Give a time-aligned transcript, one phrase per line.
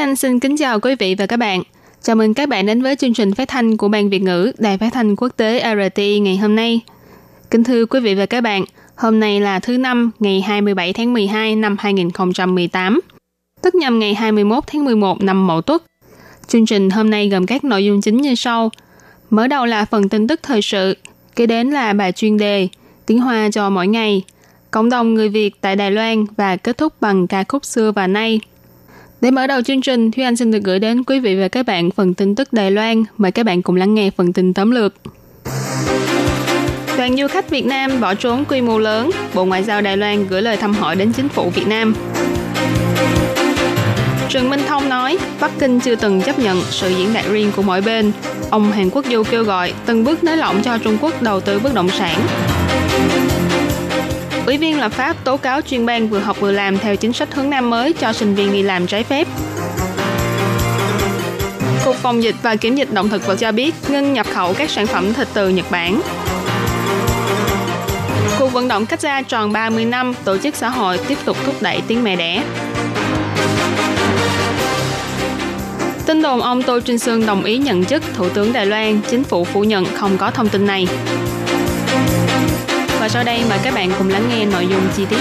[0.00, 1.62] Anh xin kính chào quý vị và các bạn.
[2.02, 4.78] Chào mừng các bạn đến với chương trình phát thanh của Ban Việt ngữ Đài
[4.78, 6.80] Phát thanh Quốc tế RT ngày hôm nay.
[7.50, 8.64] Kính thưa quý vị và các bạn,
[8.96, 13.00] hôm nay là thứ năm ngày 27 tháng 12 năm 2018,
[13.62, 15.82] tức nhằm ngày 21 tháng 11 năm Mậu Tuất.
[16.46, 18.70] Chương trình hôm nay gồm các nội dung chính như sau.
[19.30, 20.96] Mở đầu là phần tin tức thời sự,
[21.36, 22.68] kế đến là bài chuyên đề,
[23.06, 24.22] tiếng Hoa cho mỗi ngày,
[24.70, 28.06] cộng đồng người Việt tại Đài Loan và kết thúc bằng ca khúc xưa và
[28.06, 28.40] nay.
[29.20, 31.66] Để mở đầu chương trình, Thúy Anh xin được gửi đến quý vị và các
[31.66, 33.04] bạn phần tin tức Đài Loan.
[33.18, 34.94] Mời các bạn cùng lắng nghe phần tin tóm lược.
[36.96, 40.26] Đoàn du khách Việt Nam bỏ trốn quy mô lớn, Bộ Ngoại giao Đài Loan
[40.26, 41.94] gửi lời thăm hỏi đến chính phủ Việt Nam.
[44.28, 47.62] Trần Minh Thông nói, Bắc Kinh chưa từng chấp nhận sự diễn đạt riêng của
[47.62, 48.12] mỗi bên.
[48.50, 51.58] Ông Hàn Quốc Du kêu gọi từng bước nới lỏng cho Trung Quốc đầu tư
[51.58, 52.20] bất động sản.
[54.46, 57.34] Ủy viên lập pháp tố cáo chuyên ban vừa học vừa làm theo chính sách
[57.34, 59.28] hướng Nam mới cho sinh viên đi làm trái phép.
[61.84, 64.70] Cục phòng dịch và kiểm dịch động thực vật cho biết ngưng nhập khẩu các
[64.70, 66.00] sản phẩm thịt từ Nhật Bản.
[68.38, 71.54] Cuộc vận động cách ra tròn 30 năm, tổ chức xã hội tiếp tục thúc
[71.60, 72.42] đẩy tiếng mẹ đẻ.
[76.06, 79.24] Tin đồn ông Tô Trinh Sương đồng ý nhận chức Thủ tướng Đài Loan, chính
[79.24, 80.86] phủ phủ nhận không có thông tin này.
[83.00, 85.16] Và sau đây mời các bạn cùng lắng nghe nội dung chi tiết.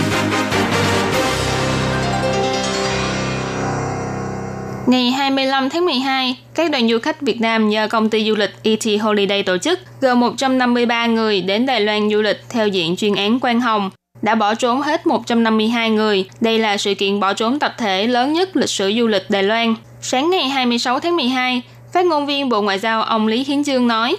[4.88, 8.52] Ngày 25 tháng 12, các đoàn du khách Việt Nam do công ty du lịch
[8.64, 13.16] ET Holiday tổ chức gồm 153 người đến Đài Loan du lịch theo diện chuyên
[13.16, 13.89] án Quang Hồng
[14.22, 16.26] đã bỏ trốn hết 152 người.
[16.42, 19.44] Đây là sự kiện bỏ trốn tập thể lớn nhất lịch sử du lịch Đài
[19.44, 19.76] Loan.
[20.02, 21.62] Sáng ngày 26 tháng 12,
[21.94, 24.16] phát ngôn viên Bộ Ngoại giao ông Lý Hiến Dương nói,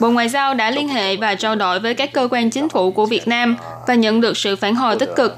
[0.00, 2.90] Bộ Ngoại giao đã liên hệ và trao đổi với các cơ quan chính phủ
[2.90, 3.56] của Việt Nam
[3.86, 5.36] và nhận được sự phản hồi tích cực.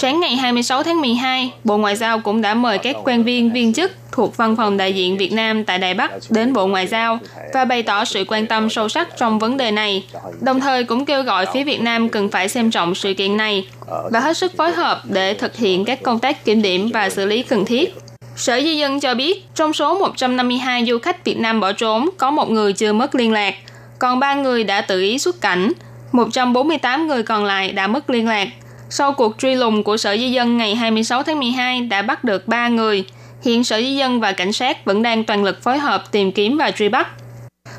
[0.00, 3.72] Sáng ngày 26 tháng 12, Bộ Ngoại giao cũng đã mời các quan viên viên
[3.72, 7.18] chức thuộc Văn phòng đại diện Việt Nam tại Đài Bắc đến Bộ Ngoại giao
[7.54, 10.04] và bày tỏ sự quan tâm sâu sắc trong vấn đề này,
[10.40, 13.66] đồng thời cũng kêu gọi phía Việt Nam cần phải xem trọng sự kiện này
[14.10, 17.26] và hết sức phối hợp để thực hiện các công tác kiểm điểm và xử
[17.26, 17.94] lý cần thiết.
[18.36, 22.30] Sở Di dân cho biết, trong số 152 du khách Việt Nam bỏ trốn, có
[22.30, 23.54] một người chưa mất liên lạc,
[23.98, 25.72] còn 3 người đã tự ý xuất cảnh.
[26.12, 28.48] 148 người còn lại đã mất liên lạc.
[28.90, 32.48] Sau cuộc truy lùng của Sở Di dân ngày 26 tháng 12 đã bắt được
[32.48, 33.04] 3 người.
[33.44, 36.56] Hiện Sở Di dân và cảnh sát vẫn đang toàn lực phối hợp tìm kiếm
[36.56, 37.08] và truy bắt.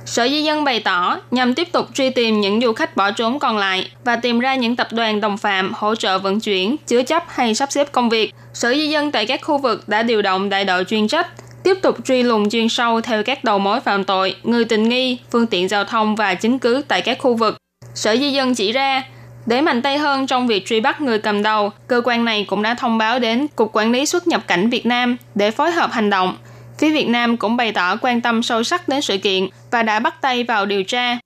[0.06, 3.40] Sở Di dân bày tỏ nhằm tiếp tục truy tìm những du khách bỏ trốn
[3.40, 7.04] còn lại và tìm ra những tập đoàn đồng phạm hỗ trợ vận chuyển, chứa
[7.04, 8.34] chấp hay sắp xếp công việc.
[8.54, 11.28] Sở Di dân tại các khu vực đã điều động đại đội chuyên trách,
[11.64, 15.18] tiếp tục truy lùng chuyên sâu theo các đầu mối phạm tội, người tình nghi,
[15.32, 17.58] phương tiện giao thông và chứng cứ tại các khu vực.
[17.96, 19.04] Sở Di dân chỉ ra,
[19.46, 22.62] để mạnh tay hơn trong việc truy bắt người cầm đầu, cơ quan này cũng
[22.62, 25.92] đã thông báo đến Cục Quản lý xuất nhập cảnh Việt Nam để phối hợp
[25.92, 26.38] hành động.
[26.78, 30.00] Phía Việt Nam cũng bày tỏ quan tâm sâu sắc đến sự kiện và đã
[30.00, 31.18] bắt tay vào điều tra.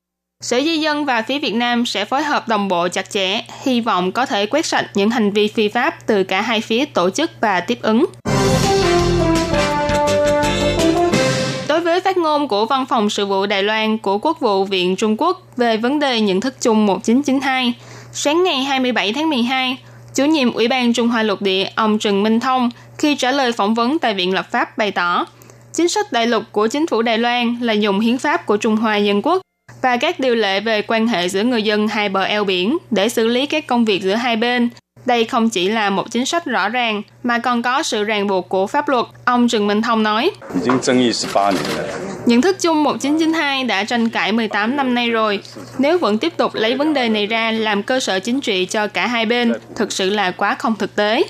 [0.43, 3.81] Sở Di dân và phía Việt Nam sẽ phối hợp đồng bộ chặt chẽ, hy
[3.81, 7.09] vọng có thể quét sạch những hành vi phi pháp từ cả hai phía tổ
[7.09, 8.05] chức và tiếp ứng.
[11.67, 14.95] Đối với phát ngôn của Văn phòng Sự vụ Đài Loan của Quốc vụ Viện
[14.95, 17.73] Trung Quốc về vấn đề nhận thức chung 1992,
[18.11, 19.77] sáng ngày 27 tháng 12,
[20.15, 23.51] chủ nhiệm Ủy ban Trung Hoa Lục Địa ông Trần Minh Thông khi trả lời
[23.51, 25.25] phỏng vấn tại Viện Lập pháp bày tỏ,
[25.77, 28.75] Chính sách đại lục của chính phủ Đài Loan là dùng hiến pháp của Trung
[28.75, 29.41] Hoa Dân Quốc
[29.81, 33.09] và các điều lệ về quan hệ giữa người dân hai bờ eo biển để
[33.09, 34.69] xử lý các công việc giữa hai bên.
[35.05, 38.49] Đây không chỉ là một chính sách rõ ràng mà còn có sự ràng buộc
[38.49, 40.31] của pháp luật, ông Trần Minh Thông nói.
[42.25, 45.39] Nhận thức chung 1992 đã tranh cãi 18 năm nay rồi.
[45.77, 48.87] Nếu vẫn tiếp tục lấy vấn đề này ra làm cơ sở chính trị cho
[48.87, 51.23] cả hai bên, thực sự là quá không thực tế.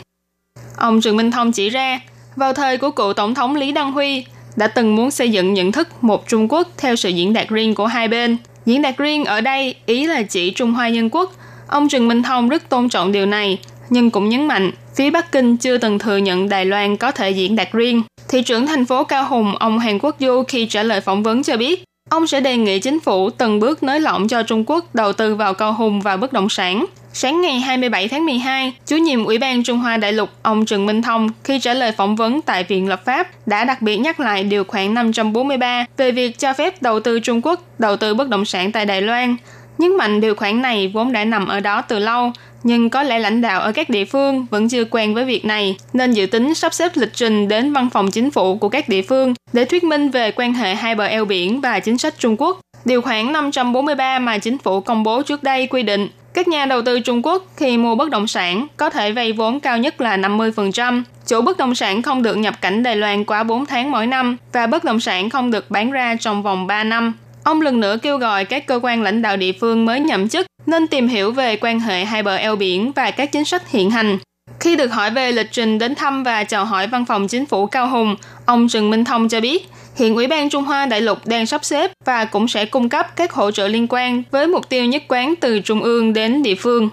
[0.77, 1.99] Ông Trần Minh Thông chỉ ra,
[2.35, 4.25] vào thời của cựu Tổng thống Lý Đăng Huy,
[4.57, 7.75] đã từng muốn xây dựng nhận thức một Trung Quốc theo sự diễn đạt riêng
[7.75, 8.37] của hai bên.
[8.65, 11.33] Diễn đạt riêng ở đây ý là chỉ Trung Hoa Nhân Quốc.
[11.67, 13.59] Ông Trần Minh Thông rất tôn trọng điều này,
[13.89, 17.29] nhưng cũng nhấn mạnh phía Bắc Kinh chưa từng thừa nhận Đài Loan có thể
[17.29, 18.01] diễn đạt riêng.
[18.29, 21.43] Thị trưởng thành phố Cao Hùng, ông Hàn Quốc Du khi trả lời phỏng vấn
[21.43, 24.95] cho biết, ông sẽ đề nghị chính phủ từng bước nới lỏng cho Trung Quốc
[24.95, 26.85] đầu tư vào cao hùng và bất động sản.
[27.13, 30.85] Sáng ngày 27 tháng 12, chủ nhiệm Ủy ban Trung Hoa Đại lục ông Trần
[30.85, 34.19] Minh Thông khi trả lời phỏng vấn tại Viện Lập pháp đã đặc biệt nhắc
[34.19, 38.29] lại điều khoản 543 về việc cho phép đầu tư Trung Quốc đầu tư bất
[38.29, 39.35] động sản tại Đài Loan.
[39.77, 42.31] Nhấn mạnh điều khoản này vốn đã nằm ở đó từ lâu,
[42.63, 45.77] nhưng có lẽ lãnh đạo ở các địa phương vẫn chưa quen với việc này,
[45.93, 49.01] nên dự tính sắp xếp lịch trình đến văn phòng chính phủ của các địa
[49.01, 52.35] phương để thuyết minh về quan hệ hai bờ eo biển và chính sách Trung
[52.39, 52.59] Quốc.
[52.85, 56.07] Điều khoản 543 mà chính phủ công bố trước đây quy định
[56.37, 59.59] các nhà đầu tư Trung Quốc khi mua bất động sản có thể vay vốn
[59.59, 61.03] cao nhất là 50%.
[61.27, 64.37] Chủ bất động sản không được nhập cảnh Đài Loan quá 4 tháng mỗi năm
[64.53, 67.13] và bất động sản không được bán ra trong vòng 3 năm.
[67.43, 70.46] Ông lần nữa kêu gọi các cơ quan lãnh đạo địa phương mới nhậm chức
[70.67, 73.91] nên tìm hiểu về quan hệ hai bờ eo biển và các chính sách hiện
[73.91, 74.17] hành.
[74.59, 77.65] Khi được hỏi về lịch trình đến thăm và chào hỏi văn phòng chính phủ
[77.65, 78.15] Cao Hùng,
[78.45, 81.65] ông Trần Minh Thông cho biết, hiện Ủy ban Trung Hoa Đại lục đang sắp
[81.65, 85.03] xếp và cũng sẽ cung cấp các hỗ trợ liên quan với mục tiêu nhất
[85.07, 86.89] quán từ trung ương đến địa phương.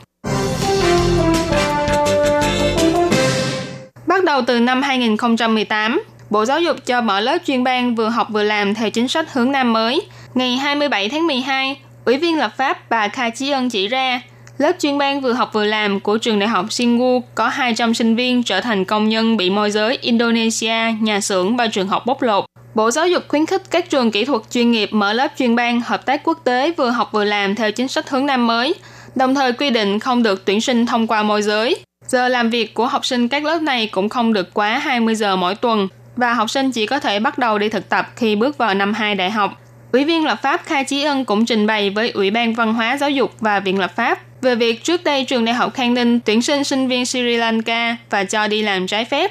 [4.07, 8.29] Bắt đầu từ năm 2018, Bộ Giáo dục cho mở lớp chuyên ban vừa học
[8.31, 10.03] vừa làm theo chính sách hướng Nam mới.
[10.35, 14.21] Ngày 27 tháng 12, Ủy viên lập pháp bà Kha Chí Ân chỉ ra,
[14.59, 18.17] lớp chuyên ban vừa học vừa làm của trường đại học Singu có 200 sinh
[18.17, 22.23] viên trở thành công nhân bị môi giới Indonesia, nhà xưởng và trường học bóc
[22.23, 22.45] lột.
[22.75, 25.81] Bộ Giáo dục khuyến khích các trường kỹ thuật chuyên nghiệp mở lớp chuyên ban
[25.81, 28.75] hợp tác quốc tế vừa học vừa làm theo chính sách hướng Nam mới,
[29.15, 31.77] đồng thời quy định không được tuyển sinh thông qua môi giới.
[32.07, 35.37] Giờ làm việc của học sinh các lớp này cũng không được quá 20 giờ
[35.37, 38.59] mỗi tuần và học sinh chỉ có thể bắt đầu đi thực tập khi bước
[38.59, 39.61] vào năm 2 đại học.
[39.95, 42.97] Ủy viên lập pháp Kha Chí Ân cũng trình bày với Ủy ban Văn hóa
[42.97, 46.21] Giáo dục và Viện lập pháp về việc trước đây trường đại học Khang Ninh
[46.21, 49.31] tuyển sinh sinh viên Sri Lanka và cho đi làm trái phép.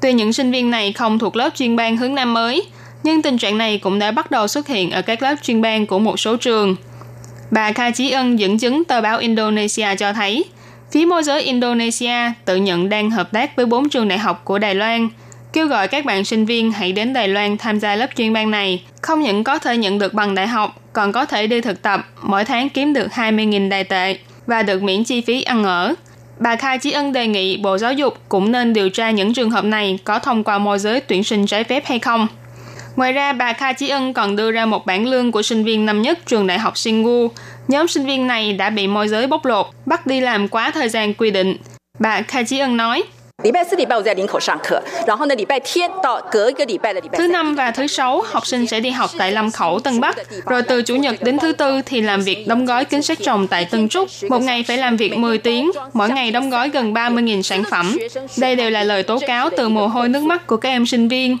[0.00, 2.62] Tuy những sinh viên này không thuộc lớp chuyên ban hướng Nam mới,
[3.02, 5.86] nhưng tình trạng này cũng đã bắt đầu xuất hiện ở các lớp chuyên ban
[5.86, 6.76] của một số trường.
[7.50, 10.44] Bà Kha Chí Ân dẫn chứng tờ báo Indonesia cho thấy,
[10.92, 14.58] phía môi giới Indonesia tự nhận đang hợp tác với bốn trường đại học của
[14.58, 15.08] Đài Loan–
[15.54, 18.50] kêu gọi các bạn sinh viên hãy đến Đài Loan tham gia lớp chuyên ban
[18.50, 18.82] này.
[19.02, 22.08] Không những có thể nhận được bằng đại học, còn có thể đi thực tập,
[22.22, 25.94] mỗi tháng kiếm được 20.000 đài tệ và được miễn chi phí ăn ở.
[26.38, 29.50] Bà Khai Chí Ân đề nghị Bộ Giáo dục cũng nên điều tra những trường
[29.50, 32.26] hợp này có thông qua môi giới tuyển sinh trái phép hay không.
[32.96, 35.86] Ngoài ra, bà Kha Chí Ân còn đưa ra một bản lương của sinh viên
[35.86, 37.28] năm nhất trường đại học Singu.
[37.68, 40.88] Nhóm sinh viên này đã bị môi giới bóc lột, bắt đi làm quá thời
[40.88, 41.56] gian quy định.
[41.98, 43.02] Bà Kha Chí Ân nói,
[43.43, 47.17] 礼拜四、礼拜五在林口上课，然后呢，礼拜天到隔一个礼拜的礼拜。
[47.17, 50.17] Thứ năm và thứ sáu, học sinh sẽ đi học tại Lâm Khẩu, Tân Bắc.
[50.45, 53.47] Rồi từ chủ nhật đến thứ tư thì làm việc đóng gói kính sát trồng
[53.47, 54.09] tại Tân Trúc.
[54.29, 57.97] Một ngày phải làm việc 10 tiếng, mỗi ngày đóng gói gần 30.000 sản phẩm.
[58.37, 61.07] Đây đều là lời tố cáo từ mồ hôi nước mắt của các em sinh
[61.07, 61.37] viên.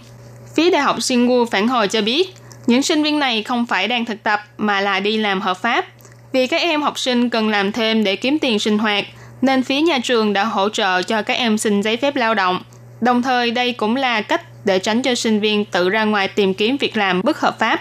[0.55, 2.33] Phía Đại học Singu phản hồi cho biết,
[2.67, 5.85] những sinh viên này không phải đang thực tập mà là đi làm hợp pháp.
[6.31, 9.80] Vì các em học sinh cần làm thêm để kiếm tiền sinh hoạt – nên phía
[9.80, 12.62] nhà trường đã hỗ trợ cho các em xin giấy phép lao động.
[13.00, 16.54] Đồng thời đây cũng là cách để tránh cho sinh viên tự ra ngoài tìm
[16.54, 17.80] kiếm việc làm bất hợp pháp.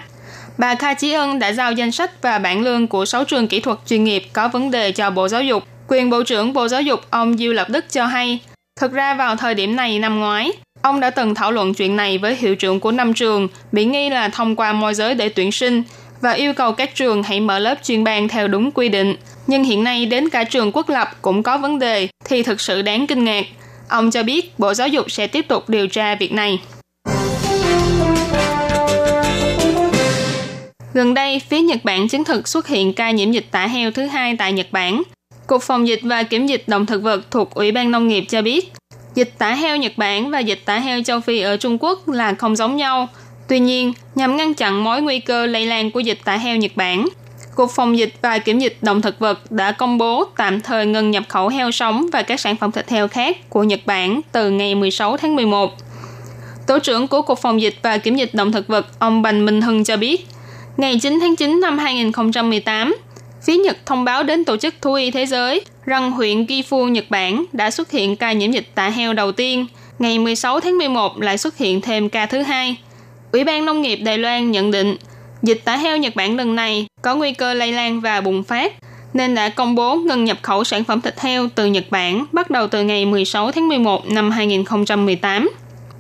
[0.58, 3.60] Bà Kha Chí Ân đã giao danh sách và bảng lương của 6 trường kỹ
[3.60, 5.64] thuật chuyên nghiệp có vấn đề cho Bộ Giáo dục.
[5.88, 8.40] Quyền Bộ trưởng Bộ Giáo dục ông Diêu Lập Đức cho hay,
[8.80, 10.52] thực ra vào thời điểm này năm ngoái,
[10.82, 14.10] ông đã từng thảo luận chuyện này với hiệu trưởng của năm trường, bị nghi
[14.10, 15.84] là thông qua môi giới để tuyển sinh
[16.24, 19.16] và yêu cầu các trường hãy mở lớp chuyên ban theo đúng quy định–
[19.48, 22.82] nhưng hiện nay đến cả trường quốc lập cũng có vấn đề thì thực sự
[22.82, 23.46] đáng kinh ngạc.
[23.90, 26.60] Ông cho biết Bộ Giáo dục sẽ tiếp tục điều tra việc này.
[30.94, 34.06] Gần đây, phía Nhật Bản chứng thực xuất hiện ca nhiễm dịch tả heo thứ
[34.06, 35.04] hai tại Nhật Bản.
[35.48, 38.42] Cục Phòng dịch và Kiểm dịch động thực vật thuộc Ủy ban Nông nghiệp cho
[38.42, 38.74] biết,
[39.16, 42.34] dịch tả heo Nhật Bản và dịch tả heo châu Phi ở Trung Quốc là
[42.34, 43.08] không giống nhau.
[43.48, 46.72] Tuy nhiên, nhằm ngăn chặn mối nguy cơ lây lan của dịch tả heo Nhật
[46.76, 47.08] Bản,
[47.56, 51.12] Cục Phòng dịch và Kiểm dịch động thực vật đã công bố tạm thời ngừng
[51.12, 54.50] nhập khẩu heo sống và các sản phẩm thịt heo khác của Nhật Bản từ
[54.50, 55.72] ngày 16 tháng 11.
[56.68, 59.62] Tổ trưởng của Cục Phòng dịch và Kiểm dịch động thực vật ông Bành Minh
[59.62, 60.28] Hưng cho biết,
[60.78, 62.96] ngày 9 tháng 9 năm 2018,
[63.46, 67.06] phía Nhật thông báo đến Tổ chức Thú y Thế giới rằng huyện Gifu, Nhật
[67.10, 69.66] Bản đã xuất hiện ca nhiễm dịch tả heo đầu tiên.
[70.00, 72.78] Ngày 16 tháng 11 lại xuất hiện thêm ca thứ hai.
[73.34, 74.96] Ủy ban Nông nghiệp Đài Loan nhận định
[75.44, 78.74] Dịch tả heo Nhật Bản lần này có nguy cơ lây lan và bùng phát,
[79.14, 82.50] nên đã công bố ngừng nhập khẩu sản phẩm thịt heo từ Nhật Bản bắt
[82.50, 85.50] đầu từ ngày 16 tháng 11 năm 2018.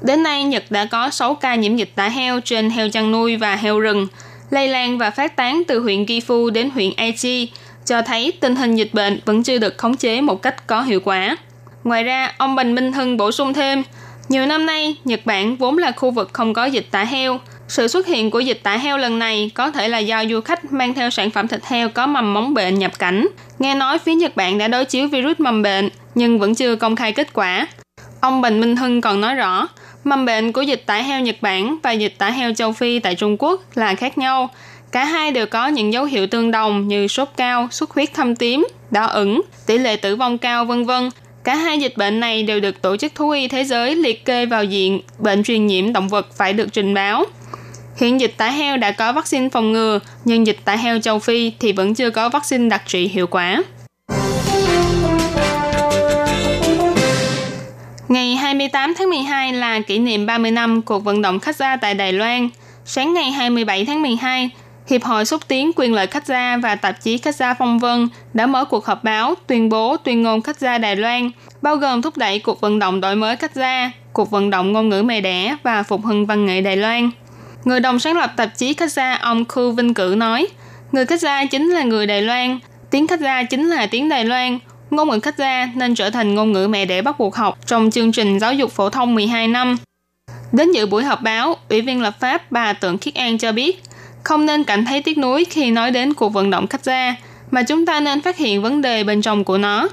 [0.02, 3.36] Đến nay, Nhật đã có 6 ca nhiễm dịch tả heo trên heo chăn nuôi
[3.36, 4.08] và heo rừng,
[4.50, 7.52] lây lan và phát tán từ huyện Gifu đến huyện Aichi,
[7.86, 11.00] cho thấy tình hình dịch bệnh vẫn chưa được khống chế một cách có hiệu
[11.00, 11.38] quả.
[11.84, 13.84] Ngoài ra, ông Bành Minh Hưng bổ sung thêm,
[14.30, 17.88] nhiều năm nay, Nhật Bản vốn là khu vực không có dịch tả heo, Sự
[17.88, 20.94] xuất hiện của dịch tả heo lần này có thể là do du khách mang
[20.94, 23.28] theo sản phẩm thịt heo có mầm móng bệnh nhập cảnh.
[23.60, 26.96] Nghe nói phía Nhật Bản đã đối chiếu virus mầm bệnh, nhưng vẫn chưa công
[26.96, 27.68] khai kết quả.
[28.22, 29.68] Ông Bình Minh Hưng còn nói rõ,
[30.04, 33.16] mầm bệnh của dịch tả heo Nhật Bản và dịch tả heo châu Phi tại
[33.16, 34.50] Trung Quốc là khác nhau.
[34.92, 38.36] Cả hai đều có những dấu hiệu tương đồng như sốt cao, xuất huyết thâm
[38.36, 41.10] tím, đỏ ửng, tỷ lệ tử vong cao vân vân.
[41.44, 44.46] Cả hai dịch bệnh này đều được Tổ chức Thú y Thế giới liệt kê
[44.46, 47.26] vào diện bệnh truyền nhiễm động vật phải được trình báo.
[47.98, 51.52] Hiện dịch tả heo đã có vaccine phòng ngừa, nhưng dịch tả heo châu Phi
[51.60, 53.64] thì vẫn chưa có vaccine đặc trị hiệu quả.
[58.08, 61.94] Ngày 28 tháng 12 là kỷ niệm 30 năm cuộc vận động khách gia tại
[61.94, 62.50] Đài Loan.
[62.86, 64.50] Sáng ngày 27 tháng 12,
[64.88, 68.08] Hiệp hội xúc tiến quyền lợi khách gia và tạp chí khách gia Phong Vân
[68.34, 72.02] đã mở cuộc họp báo tuyên bố tuyên ngôn khách gia Đài Loan, bao gồm
[72.02, 75.22] thúc đẩy cuộc vận động đổi mới khách gia, cuộc vận động ngôn ngữ mẹ
[75.22, 77.12] đẻ và phục hưng văn nghệ Đài Loan.
[77.66, 80.48] Người đồng sáng lập tạp chí khách gia ông Khu Vinh Cử nói,
[80.92, 82.60] người khách gia chính là người Đài Loan,
[82.92, 84.60] tiếng khách gia chính là tiếng Đài Loan,
[84.90, 87.92] ngôn ngữ khách gia nên trở thành ngôn ngữ mẹ đẻ bắt buộc học trong
[87.92, 89.78] chương trình giáo dục phổ thông 12 năm.
[90.52, 93.84] Đến dự buổi họp báo, Ủy viên lập pháp bà Tưởng Khiết An cho biết,
[94.24, 97.16] không nên cảm thấy tiếc nuối khi nói đến cuộc vận động khách gia,
[97.52, 99.90] mà chúng ta nên phát hiện vấn đề bên trong của nó.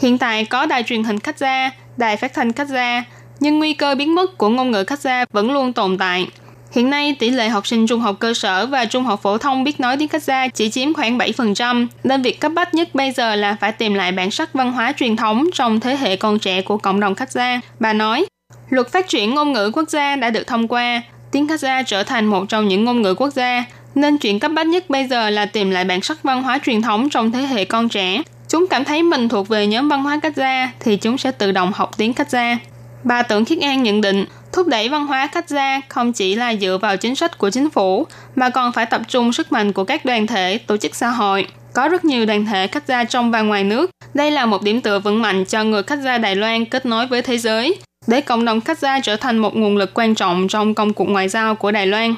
[0.00, 3.04] Hiện tại có đài truyền hình khách gia, đài phát thanh khách gia,
[3.40, 6.26] nhưng nguy cơ biến mất của ngôn ngữ khách gia vẫn luôn tồn tại.
[6.72, 9.64] Hiện nay, tỷ lệ học sinh trung học cơ sở và trung học phổ thông
[9.64, 13.12] biết nói tiếng khách gia chỉ chiếm khoảng 7%, nên việc cấp bách nhất bây
[13.12, 16.38] giờ là phải tìm lại bản sắc văn hóa truyền thống trong thế hệ con
[16.38, 17.60] trẻ của cộng đồng khách gia.
[17.78, 18.26] Bà nói,
[18.70, 22.26] luật phát triển ngôn ngữ quốc gia đã được thông qua, tiếng khách trở thành
[22.26, 25.46] một trong những ngôn ngữ quốc gia, nên chuyện cấp bách nhất bây giờ là
[25.46, 28.22] tìm lại bản sắc văn hóa truyền thống trong thế hệ con trẻ.
[28.48, 30.32] Chúng cảm thấy mình thuộc về nhóm văn hóa cách
[30.80, 32.58] thì chúng sẽ tự động học tiếng cách.
[33.04, 36.54] Bà Tưởng Khiết An nhận định, thúc đẩy văn hóa cách gia không chỉ là
[36.56, 38.06] dựa vào chính sách của chính phủ,
[38.36, 41.46] mà còn phải tập trung sức mạnh của các đoàn thể, tổ chức xã hội.
[41.74, 43.90] Có rất nhiều đoàn thể khách gia trong và ngoài nước.
[44.14, 47.06] Đây là một điểm tựa vững mạnh cho người khách gia Đài Loan kết nối
[47.06, 47.76] với thế giới,
[48.06, 51.04] để cộng đồng khách gia trở thành một nguồn lực quan trọng trong công cuộc
[51.04, 52.14] ngoại giao của Đài Loan.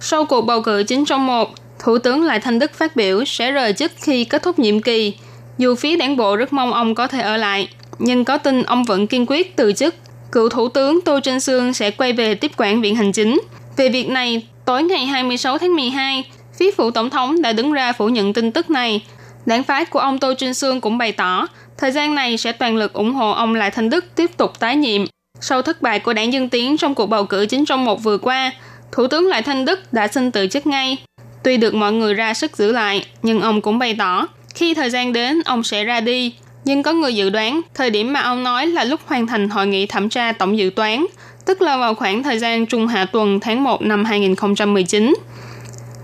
[0.00, 1.50] Sau cuộc bầu cử 9 trong 1,
[1.84, 5.14] Thủ tướng Lại Thanh Đức phát biểu sẽ rời chức khi kết thúc nhiệm kỳ.
[5.58, 8.84] Dù phía đảng bộ rất mong ông có thể ở lại, nhưng có tin ông
[8.84, 9.94] vẫn kiên quyết từ chức.
[10.32, 13.40] Cựu Thủ tướng Tô Trinh Sương sẽ quay về tiếp quản Viện Hành Chính.
[13.76, 16.24] Về việc này, tối ngày 26 tháng 12,
[16.58, 19.02] phía phụ tổng thống đã đứng ra phủ nhận tin tức này.
[19.46, 21.46] Đảng phái của ông Tô Trinh Sương cũng bày tỏ,
[21.78, 24.76] thời gian này sẽ toàn lực ủng hộ ông Lại Thanh Đức tiếp tục tái
[24.76, 25.04] nhiệm.
[25.40, 28.18] Sau thất bại của đảng Dân Tiến trong cuộc bầu cử chính trong một vừa
[28.18, 28.52] qua,
[28.92, 30.96] Thủ tướng Lại Thanh Đức đã xin từ chức ngay.
[31.44, 34.90] Tuy được mọi người ra sức giữ lại, nhưng ông cũng bày tỏ, khi thời
[34.90, 36.34] gian đến, ông sẽ ra đi.
[36.64, 39.66] Nhưng có người dự đoán, thời điểm mà ông nói là lúc hoàn thành hội
[39.66, 41.06] nghị thẩm tra tổng dự toán,
[41.46, 45.14] tức là vào khoảng thời gian trung hạ tuần tháng 1 năm 2019.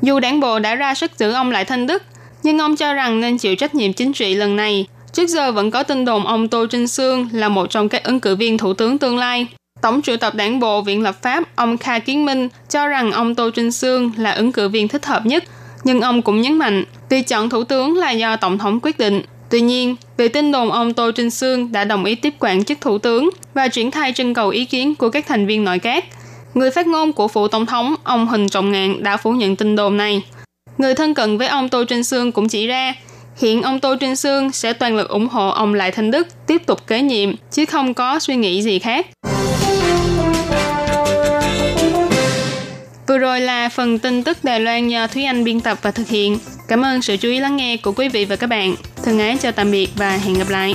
[0.03, 2.03] Dù đảng bộ đã ra sức giữ ông Lại Thanh Đức,
[2.45, 4.87] nhưng ông cho rằng nên chịu trách nhiệm chính trị lần này.
[5.13, 8.21] Trước giờ vẫn có tin đồn ông Tô Trinh Sương là một trong các ứng
[8.21, 9.47] cử viên thủ tướng tương lai.
[9.83, 13.35] Tổng triệu tập đảng bộ Viện Lập pháp ông Kha Kiến Minh cho rằng ông
[13.35, 15.45] Tô Trinh Sương là ứng cử viên thích hợp nhất,
[15.85, 19.23] nhưng ông cũng nhấn mạnh việc chọn thủ tướng là do Tổng thống quyết định.
[19.51, 22.81] Tuy nhiên, về tin đồn ông Tô Trinh Sương đã đồng ý tiếp quản chức
[22.81, 26.05] thủ tướng và triển khai trưng cầu ý kiến của các thành viên nội các.
[26.55, 29.77] Người phát ngôn của phụ tổng thống, ông Huỳnh Trọng Ngạn đã phủ nhận tin
[29.77, 30.23] đồn này.
[30.85, 32.95] Người thân cận với ông Tô Trinh Sương cũng chỉ ra,
[33.37, 36.67] hiện ông Tô Trinh Sương sẽ toàn lực ủng hộ ông Lại Thanh Đức tiếp
[36.67, 39.07] tục kế nhiệm, chứ không có suy nghĩ gì khác.
[43.09, 46.09] Vừa rồi là phần tin tức Đài Loan do Thúy Anh biên tập và thực
[46.09, 46.39] hiện.
[46.69, 48.75] Cảm ơn sự chú ý lắng nghe của quý vị và các bạn.
[49.05, 50.75] Thân ái chào tạm biệt và hẹn gặp lại.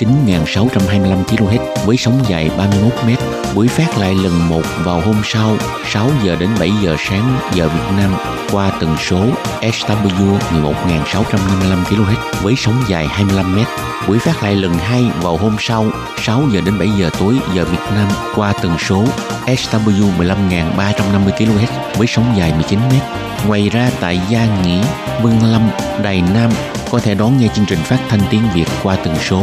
[0.00, 3.10] 9.625 kHz với sóng dài 31 m.
[3.54, 5.56] Buổi phát lại lần một vào hôm sau
[5.90, 8.14] 6 giờ đến 7 giờ sáng giờ Việt Nam
[8.52, 9.24] qua tần số
[9.60, 13.58] SW 11655 kHz với sóng dài 25 m.
[14.08, 15.86] Buổi phát lại lần hai vào hôm sau
[16.22, 19.04] 6 giờ đến 7 giờ tối giờ Việt Nam qua tần số
[19.46, 22.92] SW 15350 kHz với sóng dài 19 m.
[23.48, 24.82] Ngoài ra tại Gia Nghĩa,
[25.22, 25.70] Vân Lâm,
[26.02, 26.50] Đài Nam
[26.90, 29.42] có thể đón nghe chương trình phát thanh tiếng Việt qua tần số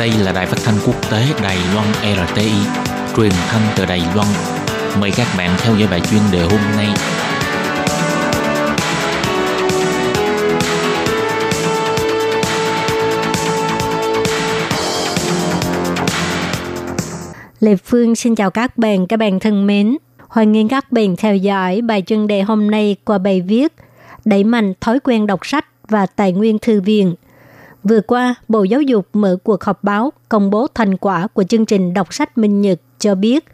[0.00, 1.86] Đây là đài phát thanh quốc tế Đài Loan
[2.28, 2.52] RTI,
[3.16, 4.28] truyền thanh từ Đài Loan.
[5.00, 6.86] Mời các bạn theo dõi bài chuyên đề hôm nay.
[17.60, 19.96] Lê Phương xin chào các bạn, các bạn thân mến.
[20.28, 23.72] Hoan nghênh các bạn theo dõi bài chuyên đề hôm nay qua bài viết
[24.24, 27.14] Đẩy mạnh thói quen đọc sách và tài nguyên thư viện.
[27.84, 31.66] Vừa qua, Bộ Giáo dục mở cuộc họp báo công bố thành quả của chương
[31.66, 33.44] trình đọc sách Minh Nhật cho biết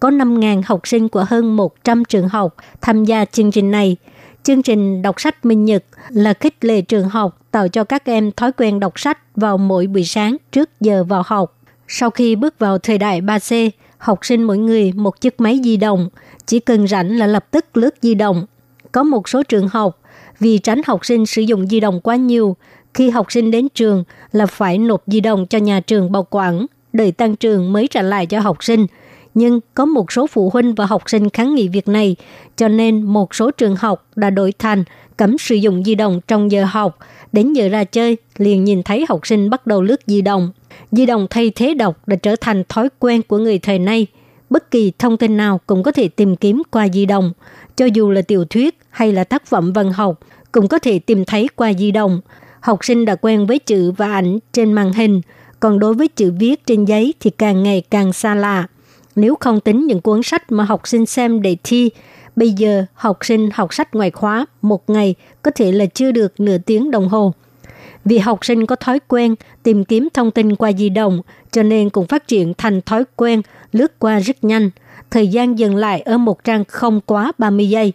[0.00, 3.96] có 5.000 học sinh của hơn 100 trường học tham gia chương trình này.
[4.42, 8.32] Chương trình đọc sách Minh Nhật là khích lệ trường học tạo cho các em
[8.32, 11.58] thói quen đọc sách vào mỗi buổi sáng trước giờ vào học.
[11.88, 15.76] Sau khi bước vào thời đại 3C, học sinh mỗi người một chiếc máy di
[15.76, 16.08] động,
[16.46, 18.46] chỉ cần rảnh là lập tức lướt di động.
[18.92, 20.00] Có một số trường học,
[20.40, 22.56] vì tránh học sinh sử dụng di động quá nhiều,
[22.96, 26.66] khi học sinh đến trường là phải nộp di động cho nhà trường bảo quản,
[26.92, 28.86] đợi tăng trường mới trả lại cho học sinh.
[29.34, 32.16] Nhưng có một số phụ huynh và học sinh kháng nghị việc này,
[32.56, 34.84] cho nên một số trường học đã đổi thành
[35.16, 36.98] cấm sử dụng di động trong giờ học.
[37.32, 40.52] Đến giờ ra chơi, liền nhìn thấy học sinh bắt đầu lướt di động.
[40.92, 44.06] Di động thay thế đọc đã trở thành thói quen của người thời nay.
[44.50, 47.32] Bất kỳ thông tin nào cũng có thể tìm kiếm qua di động.
[47.76, 50.20] Cho dù là tiểu thuyết hay là tác phẩm văn học,
[50.52, 52.20] cũng có thể tìm thấy qua di động.
[52.66, 55.20] Học sinh đã quen với chữ và ảnh trên màn hình,
[55.60, 58.66] còn đối với chữ viết trên giấy thì càng ngày càng xa lạ.
[59.16, 61.90] Nếu không tính những cuốn sách mà học sinh xem để thi,
[62.36, 66.40] bây giờ học sinh học sách ngoài khóa một ngày có thể là chưa được
[66.40, 67.34] nửa tiếng đồng hồ.
[68.04, 71.90] Vì học sinh có thói quen tìm kiếm thông tin qua di động, cho nên
[71.90, 73.42] cũng phát triển thành thói quen
[73.72, 74.70] lướt qua rất nhanh.
[75.10, 77.92] Thời gian dừng lại ở một trang không quá 30 giây.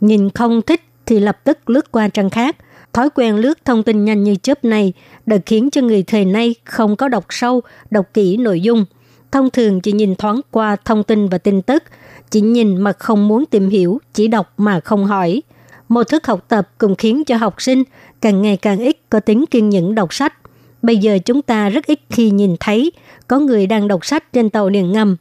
[0.00, 2.56] Nhìn không thích thì lập tức lướt qua trang khác.
[2.98, 4.92] Thói quen lướt thông tin nhanh như chớp này
[5.26, 8.84] đã khiến cho người thời nay không có đọc sâu, đọc kỹ nội dung.
[9.32, 11.82] Thông thường chỉ nhìn thoáng qua thông tin và tin tức,
[12.30, 15.42] chỉ nhìn mà không muốn tìm hiểu, chỉ đọc mà không hỏi.
[15.88, 17.82] Mô thức học tập cũng khiến cho học sinh
[18.20, 20.34] càng ngày càng ít có tính kiên nhẫn đọc sách.
[20.82, 22.92] Bây giờ chúng ta rất ít khi nhìn thấy
[23.28, 25.16] có người đang đọc sách trên tàu điện ngầm,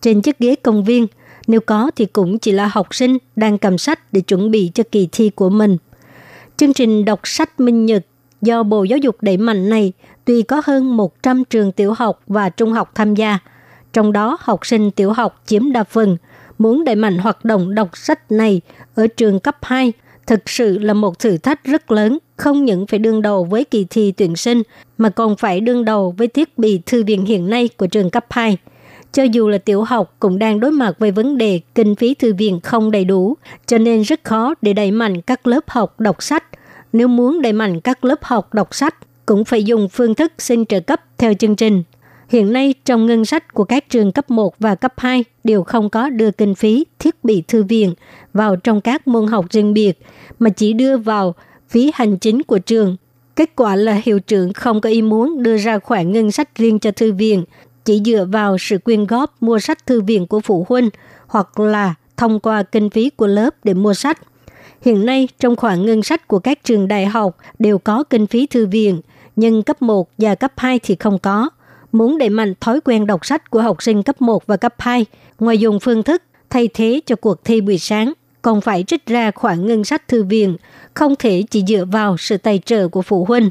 [0.00, 1.06] trên chiếc ghế công viên.
[1.46, 4.84] Nếu có thì cũng chỉ là học sinh đang cầm sách để chuẩn bị cho
[4.92, 5.76] kỳ thi của mình.
[6.56, 8.06] Chương trình đọc sách Minh Nhật
[8.42, 9.92] do Bộ Giáo dục đẩy mạnh này
[10.24, 13.38] tuy có hơn 100 trường tiểu học và trung học tham gia,
[13.92, 16.16] trong đó học sinh tiểu học chiếm đa phần.
[16.58, 18.60] Muốn đẩy mạnh hoạt động đọc sách này
[18.94, 19.92] ở trường cấp 2
[20.26, 23.86] thực sự là một thử thách rất lớn, không những phải đương đầu với kỳ
[23.90, 24.62] thi tuyển sinh,
[24.98, 28.26] mà còn phải đương đầu với thiết bị thư viện hiện nay của trường cấp
[28.30, 28.56] 2.
[29.12, 32.34] Cho dù là tiểu học cũng đang đối mặt với vấn đề kinh phí thư
[32.34, 36.22] viện không đầy đủ, cho nên rất khó để đẩy mạnh các lớp học đọc
[36.22, 36.44] sách.
[36.92, 38.94] Nếu muốn đẩy mạnh các lớp học đọc sách,
[39.26, 41.82] cũng phải dùng phương thức xin trợ cấp theo chương trình.
[42.28, 45.90] Hiện nay, trong ngân sách của các trường cấp 1 và cấp 2 đều không
[45.90, 47.94] có đưa kinh phí thiết bị thư viện
[48.32, 49.98] vào trong các môn học riêng biệt,
[50.38, 51.34] mà chỉ đưa vào
[51.68, 52.96] phí hành chính của trường.
[53.36, 56.78] Kết quả là hiệu trưởng không có ý muốn đưa ra khoản ngân sách riêng
[56.78, 57.44] cho thư viện,
[57.84, 60.90] chỉ dựa vào sự quyên góp mua sách thư viện của phụ huynh
[61.26, 64.18] hoặc là thông qua kinh phí của lớp để mua sách.
[64.82, 68.46] Hiện nay, trong khoản ngân sách của các trường đại học đều có kinh phí
[68.46, 69.00] thư viện,
[69.36, 71.50] nhưng cấp 1 và cấp 2 thì không có–
[71.92, 75.06] muốn đẩy mạnh thói quen đọc sách của học sinh cấp 1 và cấp 2,
[75.38, 79.30] ngoài dùng phương thức thay thế cho cuộc thi buổi sáng, còn phải trích ra
[79.30, 80.56] khoản ngân sách thư viện,
[80.94, 83.50] không thể chỉ dựa vào sự tài trợ của phụ huynh.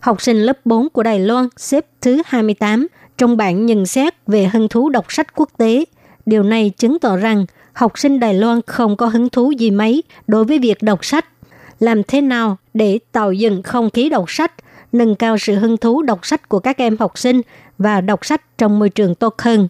[0.00, 2.86] Học sinh lớp 4 của Đài Loan xếp thứ 28
[3.20, 5.84] trong bảng nhận xét về hứng thú đọc sách quốc tế.
[6.26, 10.02] Điều này chứng tỏ rằng học sinh Đài Loan không có hứng thú gì mấy
[10.26, 11.26] đối với việc đọc sách.
[11.80, 14.52] Làm thế nào để tạo dựng không khí đọc sách–
[14.92, 17.40] nâng cao sự hứng thú đọc sách của các em học sinh
[17.78, 19.68] và đọc sách trong môi trường tốt hơn.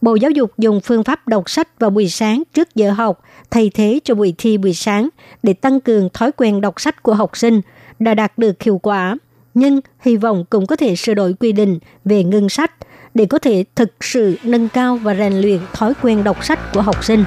[0.00, 3.20] Bộ Giáo dục dùng phương pháp đọc sách vào buổi sáng trước giờ học,
[3.50, 5.08] thay thế cho buổi thi buổi sáng
[5.42, 7.60] để tăng cường thói quen đọc sách của học sinh,
[7.98, 9.16] đã đạt được hiệu quả.
[9.58, 12.72] Nhưng hy vọng cũng có thể sửa đổi quy định về ngân sách
[13.14, 16.82] để có thể thực sự nâng cao và rèn luyện thói quen đọc sách của
[16.82, 17.24] học sinh.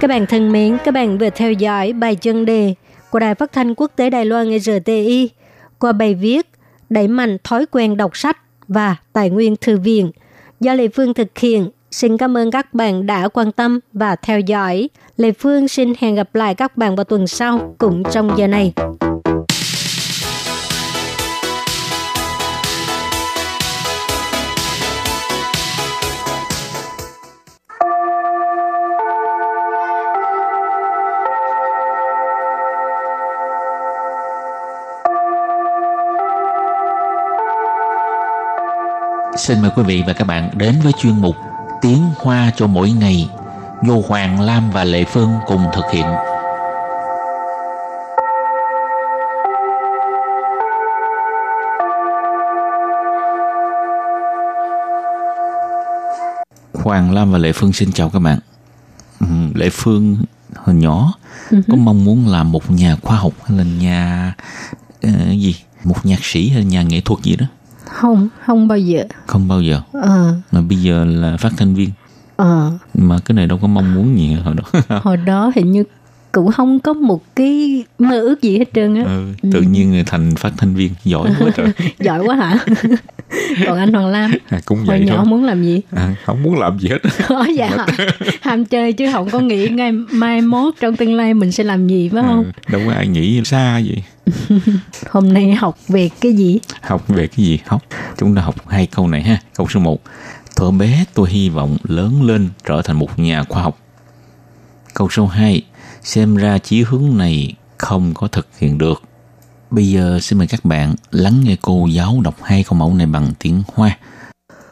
[0.00, 2.74] Các bạn thân mến, các bạn vừa theo dõi bài chân đề
[3.10, 5.30] của Đài Phát thanh Quốc tế Đài Loan RTI
[5.78, 6.46] qua bài viết
[6.90, 10.10] Đẩy mạnh thói quen đọc sách và tài nguyên thư viện
[10.60, 14.40] do Lê Phương thực hiện Xin cảm ơn các bạn đã quan tâm và theo
[14.40, 14.88] dõi.
[15.16, 18.72] Lê Phương xin hẹn gặp lại các bạn vào tuần sau, cũng trong giờ này.
[39.36, 41.36] Xin mời quý vị và các bạn đến với chuyên mục
[41.86, 43.28] Tiếng Hoa cho mỗi ngày
[43.82, 46.06] do Hoàng Lam và Lệ Phương cùng thực hiện.
[56.74, 58.38] Hoàng Lam và Lệ Phương xin chào các bạn.
[59.20, 60.16] Ừ, Lệ Phương
[60.54, 61.12] hồi nhỏ
[61.50, 64.34] có mong muốn làm một nhà khoa học hay là nhà
[65.06, 67.46] uh, gì một nhạc sĩ hay là nhà nghệ thuật gì đó
[67.96, 69.04] Không, không bao giờ.
[69.26, 69.80] không bao giờ?
[69.92, 71.90] Ờ, mà bây giờ là phát thanh viên.
[72.36, 74.98] Ờ, mà cái này đâu có mong muốn gì hồi đó.
[75.02, 75.84] Hồi đó hình như
[76.36, 79.02] cũng không có một cái mơ ước gì hết trơn á.
[79.04, 81.66] ừ, tự nhiên người thành phát thanh viên giỏi quá trời
[82.00, 82.58] Giỏi quá hả?
[83.66, 85.80] Còn anh Hoàng Lam, à, cũng hồi vậy nhỏ thôi muốn làm gì?
[85.90, 87.86] à, không muốn làm gì hết Có dạ hả?
[88.40, 91.88] Ham chơi chứ không có nghĩ ngày mai mốt trong tương lai mình sẽ làm
[91.88, 92.44] gì phải không?
[92.44, 94.02] ừ, đâu có ai nghĩ xa vậy
[95.10, 96.58] Hôm nay học về cái gì?
[96.80, 97.82] học về cái gì học
[98.18, 100.00] chúng ta học hai câu này ha câu số 1
[100.56, 103.78] thuở bé tôi hy vọng lớn lên trở thành một nhà khoa học
[104.94, 105.62] câu số 2
[106.05, 109.01] xem ra chí hướng này không có thực hiện được
[109.69, 113.05] bây giờ xin mời các bạn lắng nghe cô giáo đọc hai câu mẫu này
[113.05, 113.97] bằng tiếng hoa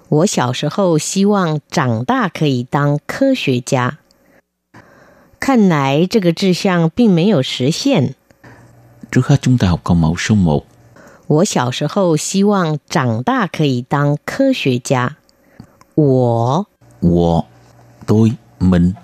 [0.09, 3.99] 我小时候希望长大可以当科学家，
[5.39, 8.15] 看来这个志向并没有实现。
[9.11, 10.63] trước hết chúng ta học câu mẫu số 1
[11.27, 15.17] 我小时候希望长大可以当科学家。
[15.93, 16.65] 我
[17.01, 17.45] 我
[18.07, 18.95] tôi mình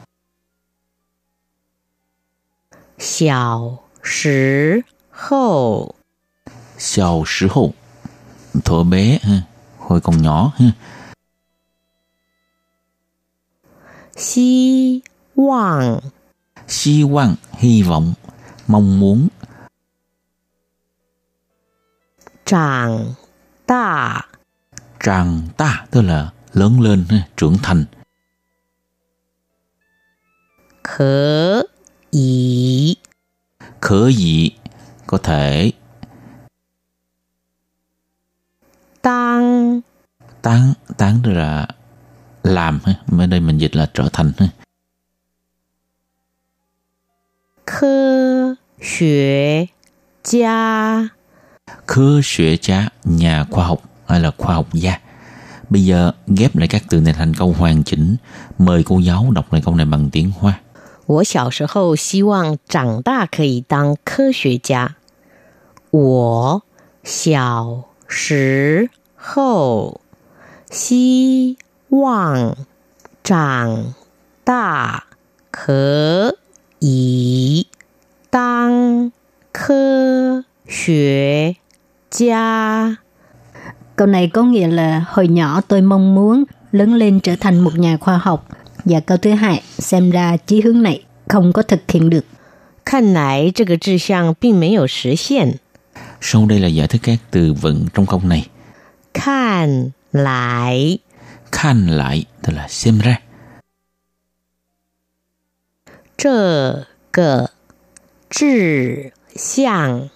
[2.99, 5.95] 小时候
[6.77, 7.73] 小时候
[8.63, 9.43] thuở bé ha
[9.77, 10.65] hồi còn nhỏ ha
[14.15, 15.03] 希
[15.35, 16.01] 望
[16.67, 18.13] hy vọng hy vọng
[18.67, 19.29] mong muốn
[22.45, 23.15] 长
[23.65, 24.25] 大
[24.99, 27.85] tràn ta tức là lớn lên ha, trưởng thành
[30.83, 31.67] 可
[32.10, 32.96] ý.
[33.80, 34.50] Khở gì
[35.06, 35.72] có thể.
[39.02, 39.80] Tăng.
[40.42, 41.68] Tăng, tăng đó là
[42.42, 44.32] làm Mới đây mình dịch là trở thành
[47.66, 49.66] Khơ xuế
[50.24, 51.08] gia
[51.86, 55.00] Khơ xuế gia, nhà khoa học hay là khoa học gia.
[55.70, 58.16] Bây giờ ghép lại các từ này thành câu hoàn chỉnh.
[58.58, 60.60] Mời cô giáo đọc lại câu này bằng tiếng Hoa.
[61.05, 64.95] 我小时候希望长大可以当科学家。
[65.91, 66.63] 我
[67.03, 70.01] 小时候
[70.69, 71.57] 希
[71.89, 72.55] 望
[73.23, 73.93] 长
[74.43, 75.05] 大
[75.51, 76.37] 可
[76.79, 77.67] 以
[78.29, 79.11] 当
[79.51, 81.57] 科学
[82.09, 82.97] 家。
[83.95, 87.77] Câu này có nghĩa là hồi nhỏ tôi mong muốn lớn lên trở thành một
[87.77, 88.45] nhà khoa học.
[88.85, 92.25] Và câu thứ hai, xem ra chí hướng này không có thực hiện được.
[92.85, 95.59] 看来这个志向并没有实现。
[96.21, 98.47] sau đây là giải thích các từ vựng trong câu này
[99.13, 100.99] 看来
[101.51, 103.21] khan lại tức là xem ra
[106.17, 107.51] 这个
[108.29, 110.09] 志向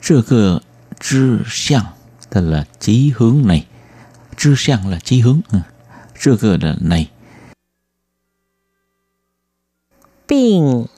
[0.00, 0.62] 这个
[0.98, 1.94] 志向
[2.30, 3.66] tức là chí hướng này
[4.36, 5.58] 志向 là chí hướng ừ.
[6.18, 7.10] 这个 là này
[10.26, 10.88] 并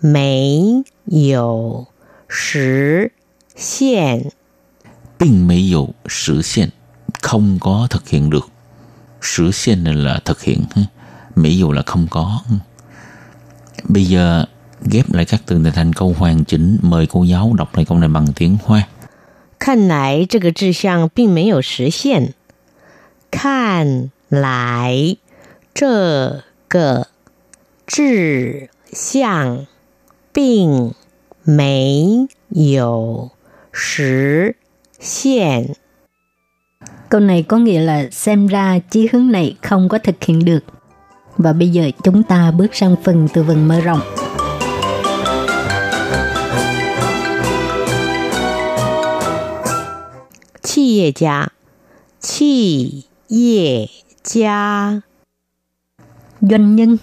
[0.00, 1.86] 没有
[2.28, 3.12] 实
[3.54, 4.32] 现。
[5.16, 6.70] 并没有实现
[7.22, 8.48] không có thực hiện được
[9.20, 10.82] 实现 là thực hiện ha.
[11.34, 12.56] 没有 là không có ừ.
[13.88, 14.44] bây giờ
[14.82, 17.98] ghép lại các từ này thành câu hoàn chỉnh mời cô giáo đọc lại câu
[17.98, 18.86] này bằng tiếng hoa
[19.58, 22.34] 看来这个志向并没有实现。
[23.30, 25.16] 看来
[25.72, 27.08] 这个
[27.86, 29.66] 志 向
[30.32, 30.94] 并
[31.44, 33.30] 没有
[33.72, 34.56] 实
[35.00, 35.76] 现。
[37.08, 40.60] Câu này có nghĩa là xem ra chí hướng này không có thực hiện được.
[41.36, 44.00] Và bây giờ chúng ta bước sang phần từ vựng mở rộng.
[50.62, 51.52] 企业家，
[52.20, 53.88] 企业
[54.24, 55.02] 家，
[56.40, 56.98] doanh nhân,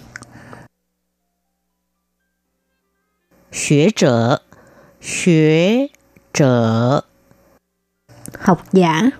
[3.50, 4.42] 学者，
[5.00, 5.90] 学
[6.32, 7.04] 者，
[8.38, 9.12] học giả,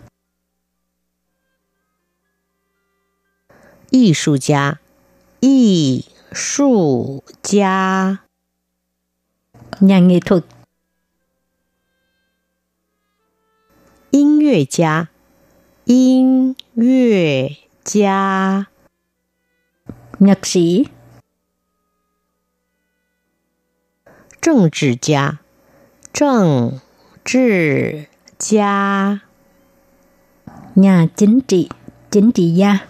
[3.91, 4.81] 艺术家，
[5.41, 8.21] 艺术家，
[9.81, 10.45] nhà nghệ thuật,
[14.11, 15.11] 音乐家，
[15.85, 18.67] 音乐家，
[20.19, 20.89] nhạc sĩ,
[24.47, 25.39] 政治家，
[26.13, 26.81] 政
[27.25, 28.07] 治
[28.39, 29.21] 家，
[30.75, 31.69] nhà chính trị,
[32.11, 32.81] chính trị gia,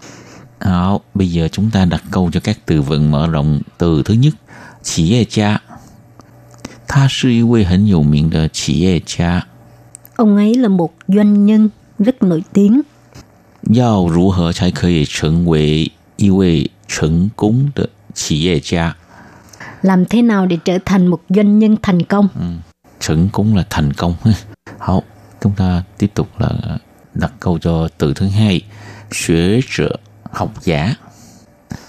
[0.61, 3.61] Đó, bây giờ chúng ta đặt câu cho các từ vựng mở rộng.
[3.79, 4.35] Từ thứ nhất,
[4.83, 5.61] 企业家。
[6.87, 9.47] 他是一位很有名的企业家。
[10.17, 12.85] ông ấy là một doanh nhân rất nổi tiếng.
[13.63, 18.97] 要如何才可以成为一位成功的企业家？
[19.83, 22.29] Làm thế nào để trở thành một doanh nhân thành công?
[23.01, 24.15] 成功 là thành công.
[24.79, 25.03] Hảo,
[25.41, 26.79] chúng ta tiếp tục là
[27.15, 28.61] đặt câu cho từ thứ hai.
[29.11, 30.01] 学者
[30.33, 30.97] học giả.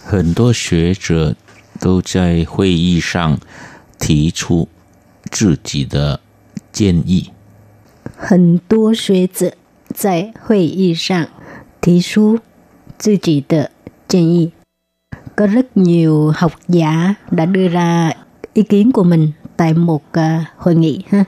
[0.05, 1.35] 很多学者
[1.79, 3.39] 都在会议上
[3.99, 4.67] 提出
[5.31, 6.19] 自己的
[6.71, 7.29] 建议。
[8.17, 9.53] 很多学者
[9.93, 11.27] 在会议上
[11.81, 12.39] 提出
[12.97, 13.71] 自己的
[14.07, 14.51] 建议.
[15.37, 18.11] Có rất nhiều học giả đã đưa ra
[18.53, 21.23] ý kiến của mình tại một à, hội nghị ha.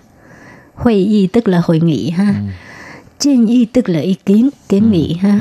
[0.75, 2.33] Hội nghị tức là hội nghị ha.
[3.19, 5.39] 建议tức là ý kiến, kiến nghị ha.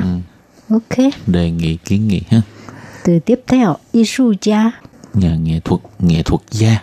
[0.69, 1.11] Ok.
[1.27, 2.41] đề nghị kiến nghị ha
[3.03, 4.71] Từ tiếp theo, 艺术家
[5.13, 6.79] nhà nghệ thuật nghệ thuật gia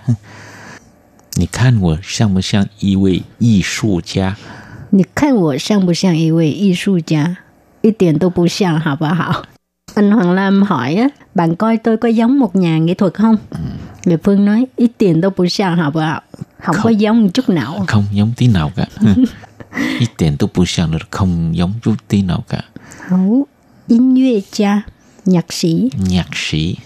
[1.36, 4.36] 你看我像不像一位艺术家？
[4.90, 7.38] 你看我像不像一位艺术家？
[7.80, 9.44] 一点都不像，好不好？
[9.94, 13.36] Anh Hoàng Lam hỏi á, bạn coi tôi có giống một nhà nghệ thuật không?
[14.06, 16.20] Địa Phương nói, ít tiền đâu bù sao hả bà
[16.62, 17.00] Không, có Không.
[17.00, 17.84] giống một chút nào.
[17.88, 18.86] không giống tí nào cả
[19.98, 22.62] ít tiền tôi bù sang là không giống chút tí nào cả
[23.08, 23.46] Hấu,
[23.88, 24.82] 音乐家,
[25.24, 25.90] nhạc sĩ.
[26.08, 26.76] nhạc sĩ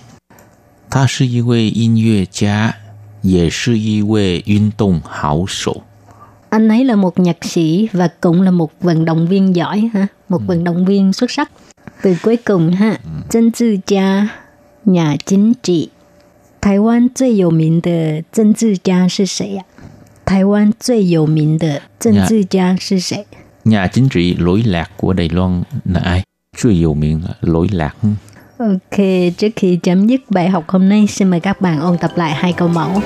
[0.90, 2.74] 他是一位音乐家，
[3.22, 5.82] 也是一位运动好手。
[6.50, 10.06] Anh ấy là một nhạc sĩ và cũng là một vận động viên giỏi ha,
[10.28, 11.50] một vận động viên xuất sắc.
[12.02, 12.98] Từ cuối cùng ha,
[13.30, 14.28] dân tư gia,
[14.84, 15.88] nhà chính trị.
[16.62, 19.62] Đài Loan 最有名的政治家是谁呀、
[20.24, 23.24] 台湾最有名的政治家是谁？
[23.64, 26.22] Nhà chính trị lỗi lạc của Đài Loan là ai?
[26.56, 27.96] 最有名là lỗi lạc.
[28.58, 28.98] Ok,
[29.38, 32.34] trước khi chấm dứt bài học hôm nay, xin mời các bạn ôn tập lại
[32.34, 33.02] hai câu mẫu.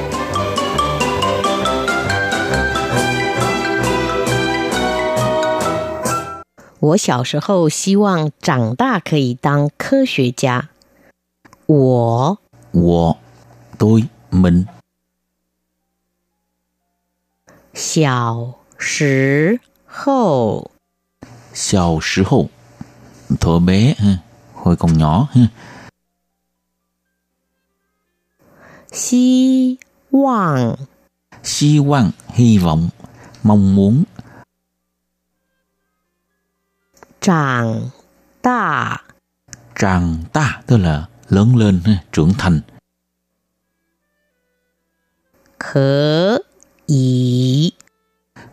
[6.85, 10.69] 我小时候希望长大可以当科学家。
[11.67, 12.39] 我
[12.73, 13.17] Wo,
[13.79, 14.67] tôi, mình.
[17.75, 20.71] 小时候
[21.55, 22.49] Xào时候,
[23.41, 24.19] thuở bé, ha,
[24.55, 25.29] hồi còn nhỏ.
[25.33, 25.49] ha.
[28.93, 29.79] 希
[30.11, 30.77] 望
[31.43, 32.91] Hy vọng, hy vọng,
[33.43, 34.05] mong muốn.
[37.26, 37.90] Tràng
[38.42, 38.98] ta
[39.76, 42.62] Tràng ta tức là lớn lên, trưởng thành.
[45.60, 46.38] Khở
[46.86, 47.72] ý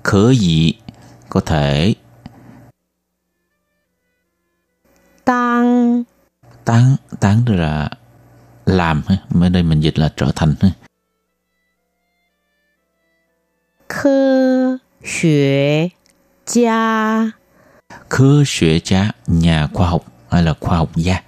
[0.02, 0.74] Khở ý
[1.28, 1.94] có thể.
[5.24, 6.02] Tăng
[6.64, 7.90] Tăng, tăng tức là
[8.66, 9.02] làm.
[9.30, 10.54] Mới đây mình dịch là trở thành.
[13.88, 15.92] Khơ 学
[16.46, 17.41] 家。
[18.09, 21.21] Khơ xuệ cha, nhà khoa học hay là khoa học gia.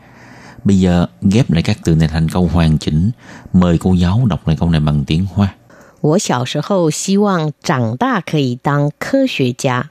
[0.63, 3.12] Bây giờ ghép lại các từ này thành câu hoàn chỉnh.
[3.54, 5.54] Mời cô giáo đọc lại câu này bằng tiếng Hoa.
[6.02, 9.89] 我小时候希望长大可以当科学家。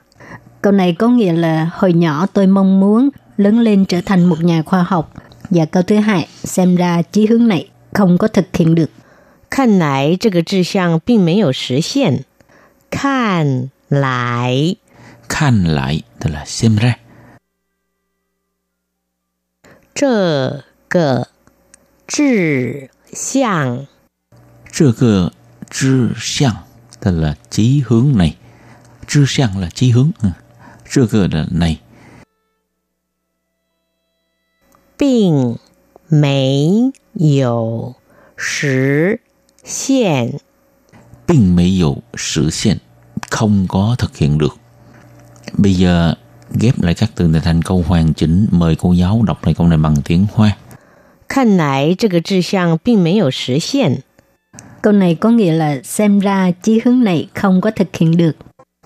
[0.62, 4.44] Câu này có nghĩa là hồi nhỏ tôi mong muốn lớn lên trở thành một
[4.44, 5.12] nhà khoa học.
[5.50, 8.90] Và câu thứ hai, xem ra chí hướng này không có thực hiện được.
[9.50, 12.24] 看来这个志向并没有实现。
[12.90, 14.76] 看来
[15.32, 16.94] Khan lại tức là xem ra.
[19.94, 21.26] 这个
[22.06, 23.86] 志向
[24.72, 25.30] Trơ cơ
[25.70, 26.54] trư向
[27.00, 28.36] tức là chí hướng này.
[29.06, 30.10] Trư向là chí hướng.
[30.22, 30.28] ừ.
[30.90, 31.80] Trơ cơ là này.
[34.96, 35.58] 并
[36.08, 37.94] 没有
[38.36, 39.20] 实
[39.64, 40.40] 现。
[41.26, 42.78] 并mấy dụ sự hiện
[43.30, 44.58] không có thực hiện được.
[45.56, 46.14] Bây giờ
[46.60, 48.46] ghép lại các từ này thành câu hoàn chỉnh.
[48.50, 50.56] Mời cô giáo đọc lại câu này bằng tiếng Hoa.
[51.28, 54.02] 看来这个志向并没有实现。
[54.80, 58.32] Câu này có nghĩa là xem ra chí hướng này không có thực hiện được.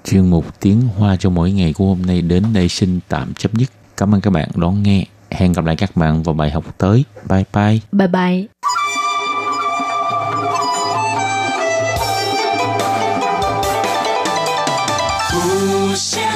[0.04, 3.52] Chuyên mục tiếng Hoa cho mỗi ngày của hôm nay đến đây xin tạm chấm
[3.54, 3.70] dứt.
[3.96, 5.04] Cảm ơn các bạn đón nghe.
[5.30, 7.04] Hẹn gặp lại các bạn vào bài học tới.
[7.28, 7.80] Bye bye.
[7.92, 8.48] Bye bye.
[15.34, 16.35] 无限的爱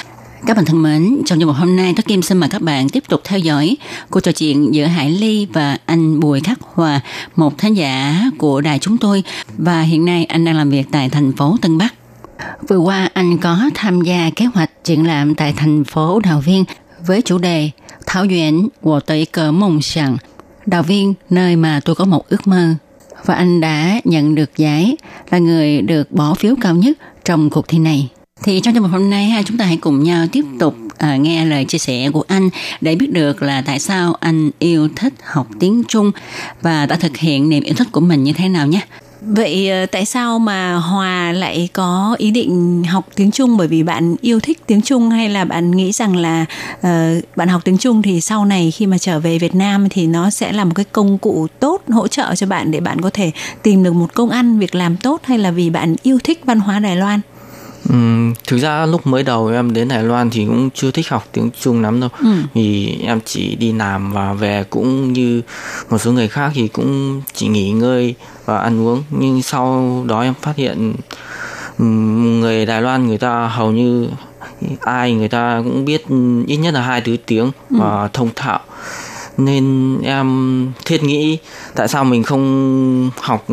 [0.51, 2.89] Các bạn thân mến, trong chương mục hôm nay, Tất Kim xin mời các bạn
[2.89, 3.77] tiếp tục theo dõi
[4.09, 7.01] cuộc trò chuyện giữa Hải Ly và anh Bùi Khắc Hòa,
[7.35, 9.23] một khán giả của đài chúng tôi.
[9.57, 11.93] Và hiện nay anh đang làm việc tại thành phố Tân Bắc.
[12.67, 16.63] Vừa qua anh có tham gia kế hoạch triển lãm tại thành phố Đào Viên
[17.05, 17.69] với chủ đề
[18.05, 20.17] Thảo Duyện của tới cờ mộng sẵn
[20.65, 22.73] Đào Viên nơi mà tôi có một ước mơ
[23.25, 24.95] và anh đã nhận được giải
[25.29, 28.09] là người được bỏ phiếu cao nhất trong cuộc thi này.
[28.43, 31.45] Thì trong chương trình hôm nay chúng ta hãy cùng nhau tiếp tục à, nghe
[31.45, 32.49] lời chia sẻ của anh
[32.81, 36.11] để biết được là tại sao anh yêu thích học tiếng Trung
[36.61, 38.81] và đã thực hiện niềm yêu thích của mình như thế nào nhé.
[39.21, 43.83] Vậy ờ, tại sao mà Hòa lại có ý định học tiếng Trung bởi vì
[43.83, 46.45] bạn yêu thích tiếng Trung hay là bạn nghĩ rằng là
[46.77, 46.87] uh,
[47.35, 50.29] bạn học tiếng Trung thì sau này khi mà trở về Việt Nam thì nó
[50.29, 53.31] sẽ là một cái công cụ tốt hỗ trợ cho bạn để bạn có thể
[53.63, 56.59] tìm được một công ăn việc làm tốt hay là vì bạn yêu thích văn
[56.59, 57.19] hóa Đài Loan?
[57.89, 61.27] Ừm, thực ra lúc mới đầu em đến Đài Loan thì cũng chưa thích học
[61.31, 62.09] tiếng Trung lắm đâu.
[62.19, 62.27] Ừ.
[62.53, 65.41] vì em chỉ đi làm và về cũng như
[65.89, 68.15] một số người khác thì cũng chỉ nghỉ ngơi
[68.45, 69.03] và ăn uống.
[69.09, 70.93] Nhưng sau đó em phát hiện
[72.39, 74.07] người Đài Loan người ta hầu như
[74.79, 76.05] ai người ta cũng biết
[76.47, 78.59] ít nhất là hai thứ tiếng và thông thạo.
[79.37, 81.37] Nên em thiết nghĩ
[81.75, 83.45] tại sao mình không học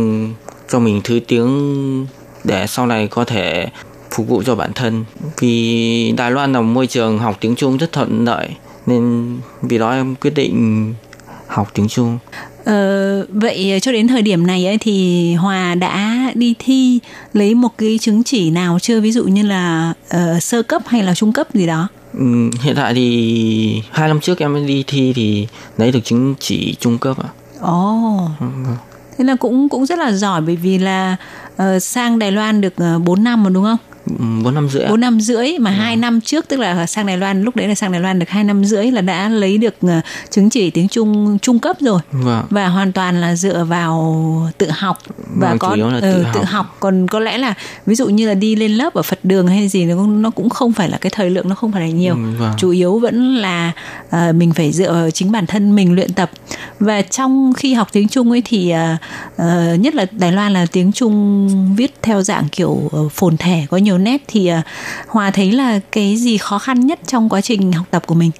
[0.68, 2.06] cho mình thứ tiếng
[2.44, 3.68] để sau này có thể
[4.10, 5.04] phục vụ cho bản thân
[5.40, 8.48] vì Đài Loan là một môi trường học tiếng Trung rất thuận lợi
[8.86, 10.94] nên vì đó em quyết định
[11.46, 12.18] học tiếng Trung
[12.68, 16.98] Ờ, vậy cho đến thời điểm này ấy thì Hòa đã đi thi
[17.32, 21.02] lấy một cái chứng chỉ nào chưa ví dụ như là ờ, sơ cấp hay
[21.02, 21.88] là trung cấp gì đó?
[22.12, 25.46] Ừm, hiện tại thì hai năm trước em đi thi thì
[25.78, 27.28] lấy được chứng chỉ trung cấp ạ
[27.60, 28.28] Ồ.
[29.18, 31.16] Thế là cũng cũng rất là giỏi bởi vì là
[31.56, 33.78] ờ, sang Đài Loan được uh, 4 năm rồi đúng không?
[34.44, 34.86] Bốn năm rưỡi.
[34.88, 37.74] 4 năm rưỡi mà hai năm trước tức là sang Đài Loan lúc đấy là
[37.74, 40.88] sang Đài Loan được hai năm rưỡi là đã lấy được ờ, chứng chỉ tiếng
[40.88, 42.00] Trung trung cấp rồi.
[42.12, 42.44] Vâng.
[42.50, 44.98] và hoàn toàn là dựa vào tự học
[45.36, 46.46] và Vâng, có chủ yếu là ừ, tự tự học.
[46.48, 47.54] học còn có lẽ là
[47.86, 50.30] ví dụ như là đi lên lớp ở Phật đường hay gì nó cũng nó
[50.30, 52.52] cũng không phải là cái thời lượng nó không phải là nhiều Ừ, vâng.
[52.58, 53.72] chủ yếu vẫn là
[54.10, 56.30] ờ, mình phải dựa vào chính bản thân mình luyện tập
[56.80, 58.96] và trong khi học tiếng Trung ấy thì ờ,
[59.36, 63.66] ờ, nhất là Đài Loan là tiếng Trung viết theo dạng kiểu ờ, phồn thể
[63.70, 64.60] có nhiều nét thì ờ,
[65.08, 68.30] Hòa thấy là cái gì khó khăn nhất trong quá trình học tập của mình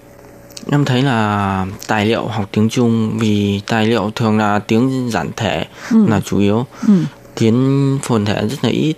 [0.72, 5.28] Em thấy là tài liệu học tiếng Trung vì tài liệu thường là tiếng giản
[5.36, 6.66] thể là chủ yếu.
[6.86, 6.92] Ừ.
[7.34, 8.94] Tiếng phồn thể rất là ít.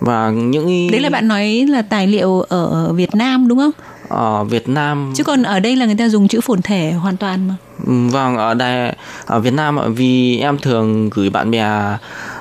[0.00, 3.70] Và những đấy là bạn nói là tài liệu ở Việt Nam đúng không
[4.08, 7.16] ở Việt Nam chứ còn ở đây là người ta dùng chữ phồn thể hoàn
[7.16, 7.54] toàn mà
[7.86, 8.92] Ừ, Vâng, ở đây
[9.26, 11.60] ở Việt Nam vì em thường gửi bạn bè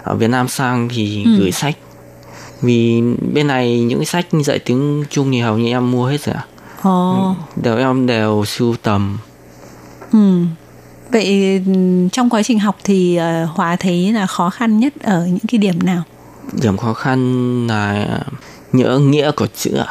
[0.03, 1.31] ở Việt Nam sang thì Ừ.
[1.39, 1.75] gửi sách.
[2.61, 3.01] Vì
[3.33, 6.35] bên này những cái sách dạy tiếng Trung thì hầu như em mua hết rồi
[6.35, 6.45] ạ.
[6.81, 9.17] Ồ, Đều em đều sưu tầm.
[10.11, 10.41] ừ.
[11.11, 11.71] Vậy ừ,
[12.11, 15.57] trong quá trình học thì ờ, Hòa thấy là khó khăn nhất ở những cái
[15.59, 16.03] điểm nào?
[16.61, 18.07] Điểm khó khăn là
[18.73, 19.87] nhớ nghĩa của chữ ạ.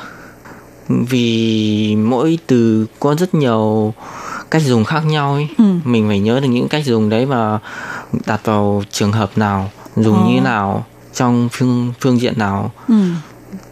[0.89, 3.95] Vì mỗi từ có rất nhiều
[4.51, 5.49] cách dùng khác nhau ấy.
[5.59, 5.65] Ừ.
[5.85, 7.59] Mình phải nhớ được những cách dùng đấy và
[8.27, 10.29] đặt vào trường hợp nào, dùng Ồ.
[10.31, 12.73] như nào, trong phương phương diện nào.
[12.89, 12.95] Ừ.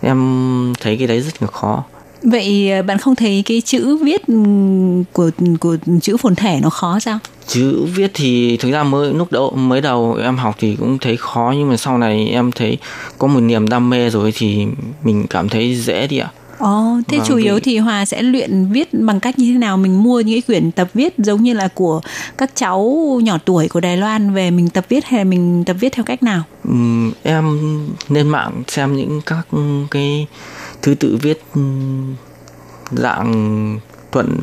[0.00, 1.84] Em thấy cái đấy rất là khó.
[2.22, 4.34] Vậy ờ, bạn không thấy cái chữ viết ừ,
[5.12, 5.30] của
[5.60, 7.18] của chữ phồn thể nó khó sao?
[7.48, 11.16] chữ viết thì thực ra mới lúc đầu mới đầu em học thì cũng thấy
[11.16, 12.78] khó nhưng mà sau này em thấy
[13.18, 14.66] có một niềm đam mê rồi thì
[15.04, 18.22] mình cảm thấy dễ đi ạ Ồ, thế Vâng, chủ yếu vì- thì Hòa sẽ
[18.22, 19.76] luyện viết bằng cách như thế nào?
[19.76, 22.00] Mình mua những cái quyển tập viết giống như là của
[22.38, 25.76] các cháu nhỏ tuổi của Đài Loan về mình tập viết hay là mình tập
[25.80, 26.42] viết theo cách nào?
[26.64, 27.58] Ừm, em
[28.08, 29.46] lên mạng xem những các
[29.90, 30.26] cái
[30.82, 31.42] thứ tự viết
[32.90, 33.78] dạng
[34.12, 34.38] thuận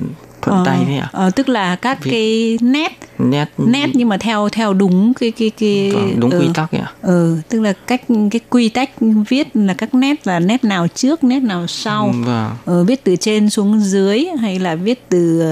[0.46, 4.18] thuận tay đấy ạ Ờ, tức là các Viết- cái nét nét nét nhưng mà
[4.18, 7.74] theo theo đúng cái cái cái vâng, đúng ừ, quy tắc ạ Ừ, tức là
[7.88, 8.90] cách cái quy tắc
[9.30, 12.14] viết là các nét là nét nào trước, nét nào sau.
[12.26, 15.44] vâng Ờ, viết từ trên xuống dưới hay là viết từ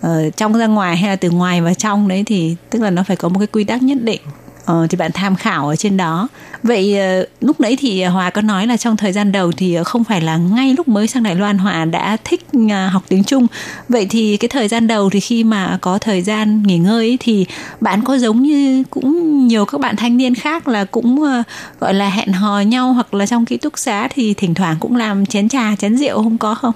[0.00, 3.02] ờ, trong ra ngoài hay là từ ngoài vào trong đấy thì tức là nó
[3.02, 4.20] phải có một cái quy tắc nhất định.
[4.64, 6.28] Ờ, thì bạn tham khảo ở trên đó.
[6.62, 9.84] Vậy ờ, lúc nãy thì Hòa có nói là trong thời gian đầu thì ờ,
[9.84, 13.24] không phải là ngay lúc mới sang Đài Loan Hòa đã thích à, học tiếng
[13.24, 13.46] Trung.
[13.88, 17.16] Vậy thì cái thời gian đầu thì khi mà có thời gian nghỉ ngơi ấy,
[17.20, 17.46] thì
[17.80, 21.42] bạn có giống như cũng nhiều các bạn thanh niên khác là cũng ờ,
[21.80, 24.96] gọi là hẹn hò nhau hoặc là trong ký túc xá thì thỉnh thoảng cũng
[24.96, 26.72] làm chén trà chén rượu không có không?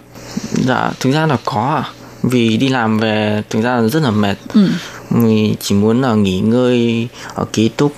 [0.66, 4.10] dạ thực ra là có ạ vì đi làm về thực ra là rất là
[4.10, 4.68] mệt Ừ.
[5.10, 7.92] mình chỉ muốn là nghỉ ngơi ở ký túc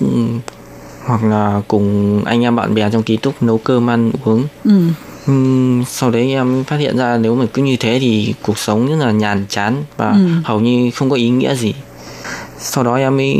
[1.05, 4.71] hoặc là cùng anh em bạn bè trong ký túc nấu cơm ăn uống Ừ.
[5.27, 8.87] Ừm, sau đấy em phát hiện ra nếu mà cứ như thế thì cuộc sống
[8.87, 10.27] rất là nhàn chán và Ừ.
[10.43, 11.73] hầu như không có ý nghĩa gì
[12.59, 13.39] sau đó em mới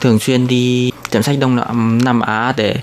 [0.00, 2.76] thường xuyên đi tiệm sách đông nam nam á để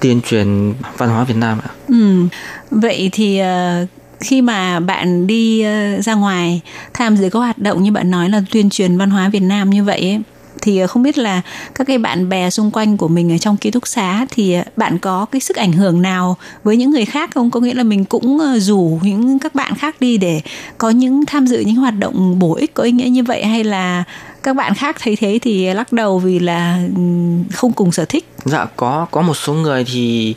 [0.00, 2.24] tuyên truyền văn hóa việt nam ạ Ừ.
[2.70, 3.86] Vậy thì ờ,
[4.20, 6.60] khi mà bạn đi ờ, ra ngoài
[6.94, 9.70] tham dự các hoạt động như bạn nói là tuyên truyền văn hóa Việt Nam
[9.70, 10.20] như vậy ấy,
[10.62, 11.42] thì ờ, không biết là
[11.74, 14.62] các cái bạn bè xung quanh của mình ở trong ký túc xá thì ờ,
[14.76, 17.50] bạn có cái sức ảnh hưởng nào với những người khác không?
[17.50, 20.40] Có nghĩa là mình cũng rủ những các bạn khác đi để
[20.78, 23.64] có những tham dự những hoạt động bổ ích có ý nghĩa như vậy hay
[23.64, 24.04] là
[24.42, 28.28] các bạn khác thấy thế thì lắc đầu vì là ừm, không cùng sở thích.
[28.44, 30.34] dạ có có một số người thì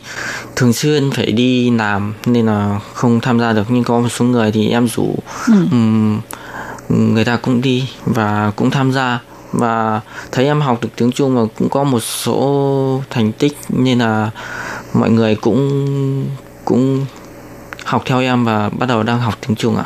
[0.56, 4.24] thường xuyên phải đi làm nên là không tham gia được nhưng có một số
[4.24, 5.14] người thì em rủ
[5.46, 5.54] Ừ.
[5.70, 6.20] ừm,
[6.88, 9.18] người ta cũng đi và cũng tham gia
[9.52, 10.00] và
[10.32, 14.30] thấy em học được tiếng Trung và cũng có một số thành tích nên là
[14.94, 16.26] mọi người cũng
[16.64, 17.06] cũng
[17.84, 19.84] học theo em và bắt đầu đang học tiếng Trung ạ.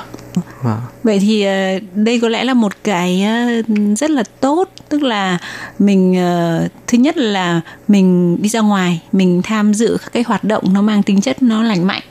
[0.62, 0.78] Vâng.
[1.03, 3.62] Vậy thì ờ, đây có lẽ là một cái ờ,
[3.97, 5.39] rất là tốt, tức là
[5.78, 10.45] mình ờ, thứ nhất là mình đi ra ngoài, mình tham dự các cái hoạt
[10.45, 12.03] động nó mang tính chất nó lành mạnh.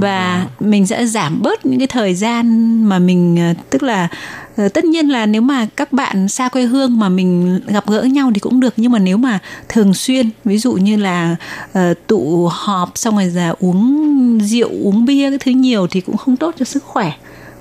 [0.00, 4.08] Và mình sẽ giảm bớt những cái thời gian mà mình tức là
[4.56, 8.30] tất nhiên là nếu mà các bạn xa quê hương mà mình gặp gỡ nhau
[8.34, 9.38] thì cũng được nhưng mà nếu mà
[9.68, 11.36] thường xuyên ví dụ như là
[11.72, 16.16] ờ, tụ họp xong rồi là uống rượu uống bia cái thứ nhiều thì cũng
[16.16, 17.12] không tốt cho sức khỏe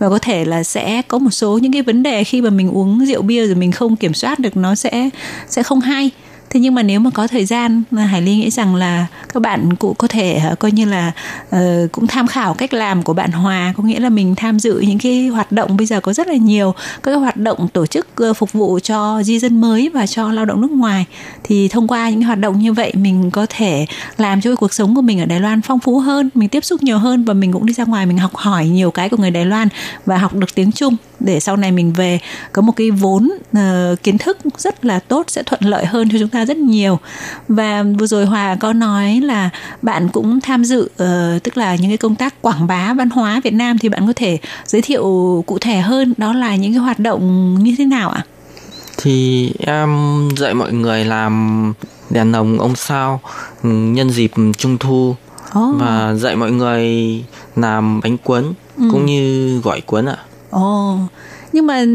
[0.03, 2.69] và có thể là sẽ có một số những cái vấn đề khi mà mình
[2.69, 5.09] uống rượu bia rồi mình không kiểm soát được, nó sẽ
[5.47, 6.11] sẽ không hay
[6.49, 9.75] thế nhưng mà nếu mà có thời gian hải ly nghĩ rằng là các bạn
[9.75, 11.11] cũng có thể ờ, coi như là
[11.55, 14.79] uh, cũng tham khảo cách làm của bạn hòa có nghĩa là mình tham dự
[14.79, 16.71] những cái hoạt động bây giờ có rất là nhiều
[17.03, 20.31] các cái hoạt động tổ chức ờ, phục vụ cho di dân mới và cho
[20.31, 21.05] lao động nước ngoài.
[21.43, 23.85] Thì thông qua những hoạt động như vậy mình có thể
[24.17, 26.65] làm cho cái cuộc sống của mình ở Đài Loan phong phú hơn mình tiếp
[26.65, 29.17] xúc nhiều hơn và mình cũng đi ra ngoài mình học hỏi nhiều cái của
[29.17, 29.67] người Đài Loan
[30.05, 32.19] và học được tiếng Trung để sau này mình về
[32.53, 36.19] có một cái vốn ờ, kiến thức rất là tốt sẽ thuận lợi hơn cho
[36.19, 36.99] chúng ta rất nhiều
[37.47, 39.49] và vừa rồi Hòa có nói là
[39.81, 43.41] bạn cũng tham dự ờ, tức là những cái công tác quảng bá văn hóa
[43.43, 45.03] Việt Nam thì bạn có thể giới thiệu
[45.47, 48.25] cụ thể hơn đó là những cái hoạt động như thế nào ạ?
[48.97, 49.89] Thì em
[50.37, 51.73] dạy mọi người làm
[52.09, 53.21] đèn lồng ông sao
[53.63, 55.15] nhân dịp trung thu
[55.53, 55.73] Ồ.
[55.79, 56.89] và dạy mọi người
[57.55, 58.83] làm bánh cuốn Ừ.
[58.91, 60.17] cũng như gỏi cuốn ạ.
[60.53, 60.97] Ồ,
[61.53, 61.85] nhưng mà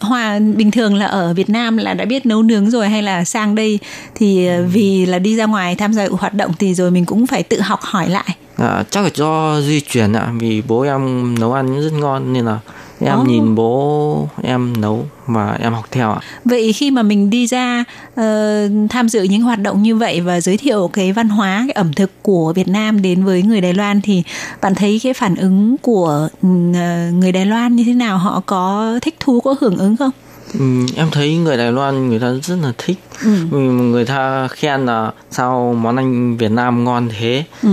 [0.00, 3.24] Hòa bình thường là ở Việt Nam là đã biết nấu nướng rồi hay là
[3.24, 3.78] sang đây
[4.14, 7.26] thì ờ, vì là đi ra ngoài tham gia hoạt động thì rồi mình cũng
[7.26, 8.36] phải tự học hỏi lại.
[8.56, 12.44] À, chắc là do di truyền ạ vì bố em nấu ăn rất ngon nên
[12.44, 12.58] là
[13.00, 13.24] em Ồ.
[13.24, 16.20] nhìn bố em nấu và em học theo ạ.
[16.44, 17.84] Vậy khi mà mình đi ra
[18.14, 21.72] ờ, tham dự những hoạt động như vậy và giới thiệu cái văn hóa, cái
[21.72, 24.22] ẩm thực của Việt Nam đến với người Đài Loan thì
[24.60, 28.18] bạn thấy cái phản ứng của ừ, ờ, người Đài Loan như thế nào?
[28.18, 30.10] Họ có thích thú, có hưởng ứng không?
[30.58, 33.30] Ừ, em thấy người Đài Loan người ta rất là thích Ừ.
[33.50, 37.68] Vì người ta khen là sao món ăn Việt Nam ngon thế Ừ.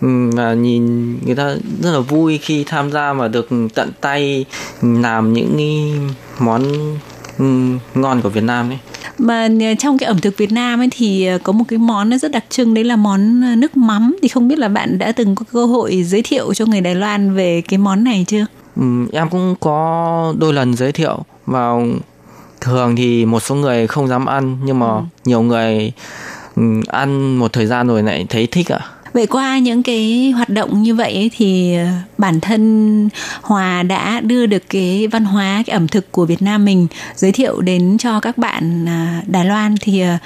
[0.00, 4.44] Và nhìn người ta rất là vui khi tham gia và được tận tay
[4.82, 5.56] làm những
[6.38, 6.62] món
[7.38, 7.44] ừ,
[7.94, 8.78] ngon của Việt Nam ấy.
[9.18, 12.10] Mà ờ, trong cái ẩm thực Việt Nam ấy thì ờ, có một cái món
[12.10, 14.98] nó rất đặc trưng đấy là món ờ, nước mắm thì không biết là bạn
[14.98, 18.24] đã từng có cơ hội giới thiệu cho người Đài Loan về cái món này
[18.28, 18.46] chưa?
[18.76, 18.82] Ừ,
[19.12, 21.86] em cũng có đôi lần giới thiệu vào
[22.60, 25.00] thường thì một số người không dám ăn nhưng mà Ừ.
[25.24, 25.92] nhiều người
[26.56, 28.80] ừ, ăn một thời gian rồi lại thấy thích ạ
[29.16, 31.86] Vậy qua những cái hoạt động như vậy ấy, thì ờ,
[32.18, 33.08] bản thân
[33.42, 37.32] Hòa đã đưa được cái văn hóa, cái ẩm thực của Việt Nam mình giới
[37.32, 40.16] thiệu đến cho các bạn à, Đài Loan thì ờ,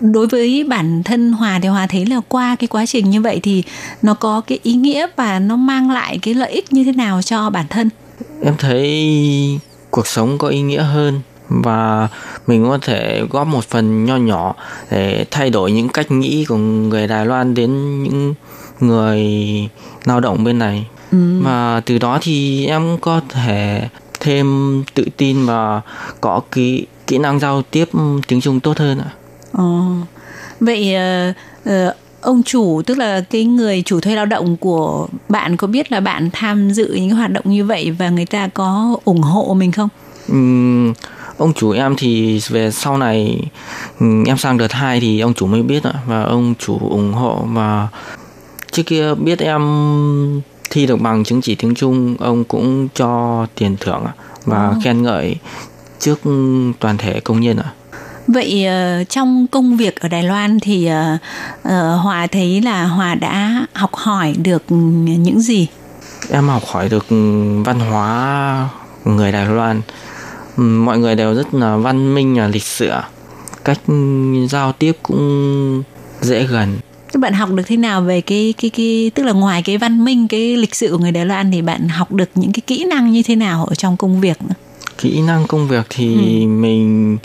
[0.00, 3.40] đối với bản thân Hòa thì Hòa thấy là qua cái quá trình như vậy
[3.42, 3.62] thì
[4.02, 7.22] nó có cái ý nghĩa và nó mang lại cái lợi ích như thế nào
[7.22, 7.90] cho bản thân?
[8.42, 9.58] em thấy
[9.90, 12.08] cuộc sống có ý nghĩa hơn và
[12.46, 14.54] mình có thể góp một phần nho nhỏ
[14.90, 18.34] để thay đổi những cách nghĩ của người Đài Loan đến những
[18.80, 19.20] người
[20.04, 21.40] lao động bên này Ừ.
[21.42, 23.88] và từ đó thì em có thể
[24.20, 24.46] thêm
[24.94, 25.80] tự tin và
[26.20, 27.84] có kỹ kỹ năng giao tiếp
[28.28, 29.10] tiếng Trung tốt hơn ạ.
[29.52, 29.82] Ồ.
[30.60, 31.32] Vậy ờ,
[31.64, 35.92] ờ, ông chủ tức là cái người chủ thuê lao động của bạn có biết
[35.92, 39.54] là bạn tham dự những hoạt động như vậy và người ta có ủng hộ
[39.54, 39.88] mình không?
[40.28, 40.92] Ừm,
[41.38, 43.40] ông chủ em thì về sau này
[44.00, 47.12] ừm, em sang đợt 2 thì ông chủ mới biết ạ và ông chủ ủng
[47.12, 47.88] hộ và
[48.72, 49.62] trước kia biết em
[50.70, 54.04] thi được bằng chứng chỉ tiếng Trung ông cũng cho tiền thưởng
[54.44, 55.36] và khen ngợi
[55.98, 56.20] trước
[56.80, 57.72] toàn thể công nhân ạ.
[58.28, 61.18] Vậy ờ, trong công việc ở Đài Loan thì ờ,
[61.62, 65.66] ờ, Hòa thấy là Hòa đã học hỏi được những gì?
[66.30, 67.06] Em học hỏi được
[67.64, 68.68] văn hóa
[69.04, 69.80] người Đài Loan.
[70.56, 72.88] Mọi người đều rất là văn minh và lịch sự.
[72.88, 73.08] ạ.
[73.64, 73.80] Cách
[74.48, 75.82] giao tiếp cũng
[76.20, 76.78] dễ gần.
[77.12, 80.04] Các bạn học được thế nào về cái cái cái tức là ngoài cái văn
[80.04, 82.84] minh cái lịch sự của người Đài Loan thì bạn học được những cái kỹ
[82.84, 84.54] năng như thế nào ở trong công việc nữa?
[84.98, 87.16] Kỹ năng công việc thì mình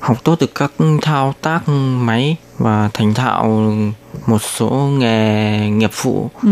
[0.00, 0.72] học tốt được các
[1.02, 1.68] thao tác
[2.02, 3.72] máy và thành thạo
[4.26, 6.30] một số nghề nghiệp vụ.
[6.42, 6.48] Ừ.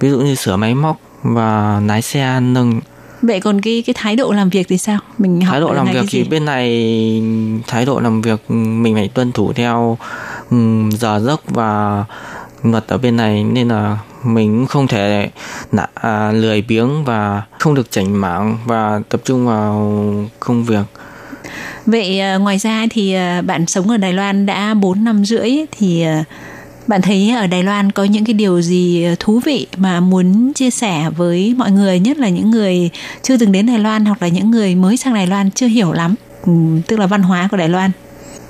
[0.00, 2.80] Ví dụ như sửa máy móc và lái xe nâng
[3.22, 4.98] Vậy còn cái cái thái độ làm việc thì sao?
[5.18, 7.22] Mình học thái độ làm việc thì bên này
[7.66, 9.98] thái độ làm việc mình phải tuân thủ theo
[10.50, 12.04] ừm, giờ giấc và
[12.62, 13.44] luật ở bên này.
[13.44, 15.30] Nên là mình không thể
[15.72, 20.04] nạ, à, lười biếng và không được chảnh mảng và tập trung vào
[20.40, 20.84] công việc.
[21.86, 25.50] Vậy ờ, ngoài ra thì ờ, bạn sống ở Đài Loan đã 4 năm rưỡi
[25.72, 26.24] thì ờ,
[26.90, 30.70] bạn thấy ở Đài Loan có những cái điều gì thú vị mà muốn chia
[30.70, 32.90] sẻ với mọi người nhất là những người
[33.22, 35.92] chưa từng đến Đài Loan hoặc là những người mới sang Đài Loan chưa hiểu
[35.92, 36.14] lắm
[36.46, 36.52] ừ,
[36.86, 37.90] tức là văn hóa của Đài Loan.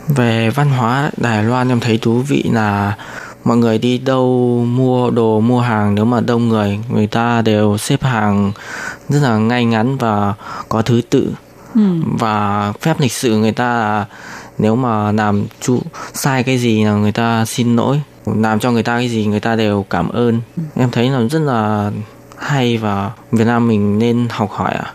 [0.08, 2.94] về văn hóa Đài Loan em thấy thú vị là
[3.44, 4.26] mọi người đi đâu
[4.68, 8.52] mua đồ mua hàng nếu mà đông người người ta đều xếp hàng
[9.08, 10.34] rất là ngay ngắn và
[10.68, 11.32] có thứ tự
[11.74, 11.80] Ừ.
[12.18, 14.06] và phép lịch sự người ta là
[14.58, 15.80] nếu mà làm chu
[16.14, 19.40] sai cái gì là người ta xin lỗi làm cho người ta cái gì người
[19.40, 20.40] ta đều cảm ơn.
[20.76, 21.90] Em thấy là rất là
[22.36, 24.92] hay và Việt Nam mình nên học hỏi ạ.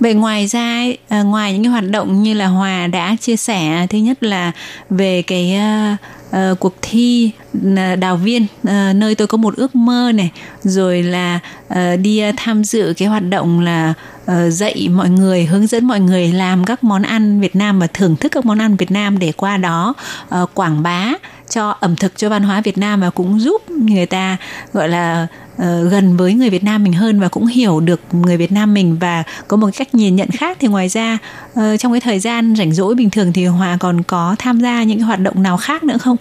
[0.00, 3.86] Vậy ngoài ra à, ngoài những cái hoạt động như là Hòa đã chia sẻ
[3.90, 4.52] thứ nhất là
[4.90, 5.96] về cái à,
[6.30, 7.30] à, cuộc thi
[7.76, 10.30] à, đào viên à, nơi tôi có một ước mơ này
[10.62, 13.94] rồi là à, đi à, tham dự cái hoạt động là
[14.26, 17.86] à, dạy mọi người hướng dẫn mọi người làm các món ăn Việt Nam và
[17.86, 19.94] thưởng thức các món ăn Việt Nam để qua đó
[20.28, 21.12] à, quảng bá
[21.50, 24.36] cho ẩm thực cho văn hóa Việt Nam và cũng giúp người ta
[24.72, 25.26] gọi là
[25.56, 28.74] uh, gần với người Việt Nam mình hơn và cũng hiểu được người Việt Nam
[28.74, 31.18] mình và có một cách nhìn nhận khác thì ngoài ra
[31.52, 34.82] uh, trong cái thời gian rảnh rỗi bình thường thì Hòa còn có tham gia
[34.82, 36.16] những cái hoạt động nào khác nữa không?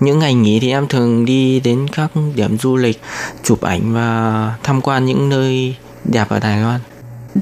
[0.00, 3.00] những ngày nghỉ thì em thường đi đến các điểm du lịch
[3.42, 6.80] chụp ảnh và tham quan những nơi đẹp ở Đài Loan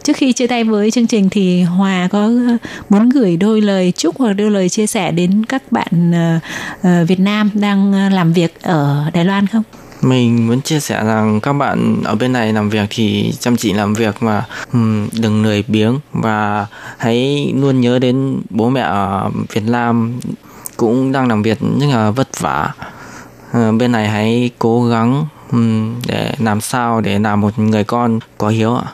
[0.05, 2.57] Trước khi chia tay với chương trình thì Hòa có ờ,
[2.89, 6.39] muốn gửi đôi lời chúc hoặc đôi lời chia sẻ đến các bạn ờ,
[6.83, 9.63] ờ, Việt Nam đang làm việc ở Đài Loan không?
[10.03, 13.73] Mình muốn chia sẻ rằng các bạn ở bên này làm việc thì chăm chỉ
[13.73, 16.67] làm việc mà ừm, đừng lười biếng và
[16.99, 20.21] hãy luôn nhớ đến bố mẹ ở Việt Nam
[20.77, 22.73] cũng đang làm việc rất là vất vả.
[23.53, 25.27] Bên này hãy cố gắng
[26.07, 28.85] để làm sao để làm một người con có hiếu ạ.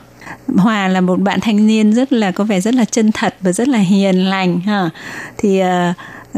[0.57, 3.51] Hòa là một bạn thanh niên rất là có vẻ rất là chân thật và
[3.51, 4.89] rất là hiền lành ha.
[5.37, 5.95] Thì uh,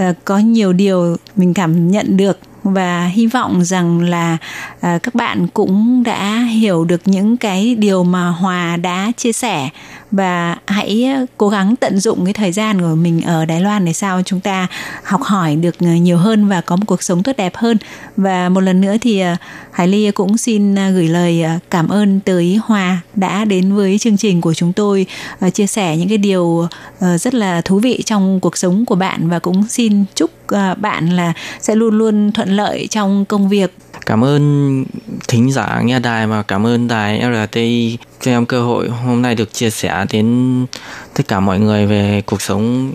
[0.09, 4.37] uh, có nhiều điều mình cảm nhận được và hy vọng rằng là
[4.73, 9.69] uh, các bạn cũng đã hiểu được những cái điều mà Hòa đã chia sẻ
[10.11, 13.85] và hãy ờ, cố gắng tận dụng cái thời gian của mình ở Đài Loan
[13.85, 14.67] để sao chúng ta
[15.03, 17.77] học hỏi được ờ, nhiều hơn và có một cuộc sống tốt đẹp hơn.
[18.17, 19.35] Và một lần nữa thì ờ,
[19.71, 24.41] Hải Ly cũng xin gửi lời cảm ơn tới Hòa đã đến với chương trình
[24.41, 25.05] của chúng tôi
[25.53, 26.67] chia sẻ những cái điều
[26.99, 29.29] rất là thú vị trong cuộc sống của bạn.
[29.29, 30.31] Và cũng xin chúc
[30.77, 33.73] bạn là sẽ luôn luôn thuận lợi trong công việc
[34.09, 34.85] Cảm ơn
[35.27, 39.35] thính giả nghe đài và cảm ơn đài RTI cho em cơ hội hôm nay
[39.35, 40.65] được chia sẻ đến
[41.13, 42.91] tất cả mọi người về cuộc sống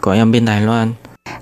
[0.00, 0.92] của em bên Đài Loan.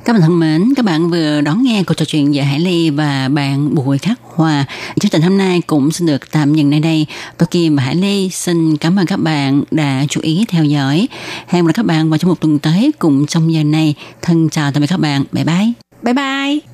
[0.05, 2.91] Các bạn thân mến, các bạn vừa đón nghe cuộc trò chuyện giữa Hải Ly
[2.91, 4.65] và bạn Bùi Khắc Hòa.
[5.01, 7.07] Chương trình hôm nay cũng xin được tạm dừng nơi đây.
[7.39, 11.09] Tôi Kim và Hải Ly xin cảm ơn các bạn đã chú ý theo dõi.
[11.47, 13.95] Hẹn gặp lại các bạn vào trong một tuần tới cùng trong giờ này.
[14.23, 15.25] Thân chào tạm biệt các bạn.
[15.33, 15.73] Bye bye.
[16.03, 16.74] Bye bye.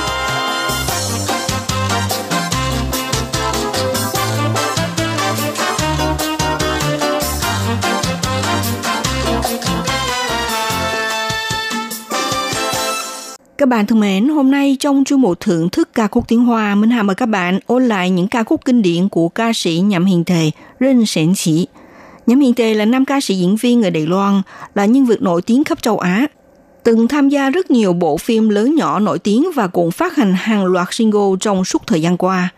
[13.61, 16.75] Các bạn thân mến, hôm nay trong chương mục thưởng thức ca khúc tiếng Hoa,
[16.75, 19.79] Minh Hà mời các bạn ôn lại những ca khúc kinh điển của ca sĩ
[19.79, 21.67] Nhậm Hiền Thề, Rinh Sển Chỉ.
[22.27, 24.41] Nhậm Hiền Thề là nam ca sĩ diễn viên người Đài Loan,
[24.75, 26.27] là nhân vật nổi tiếng khắp châu Á.
[26.83, 30.33] Từng tham gia rất nhiều bộ phim lớn nhỏ nổi tiếng và cũng phát hành
[30.33, 32.49] hàng loạt single trong suốt thời gian qua.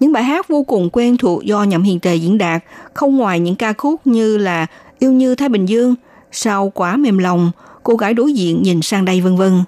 [0.00, 3.40] Những bài hát vô cùng quen thuộc do Nhậm Hiền Tề diễn đạt, không ngoài
[3.40, 4.66] những ca khúc như là
[4.98, 5.94] Yêu như Thái Bình Dương,
[6.32, 7.50] Sao quá mềm lòng,
[7.82, 9.62] Cô gái đối diện nhìn sang đây vân vân.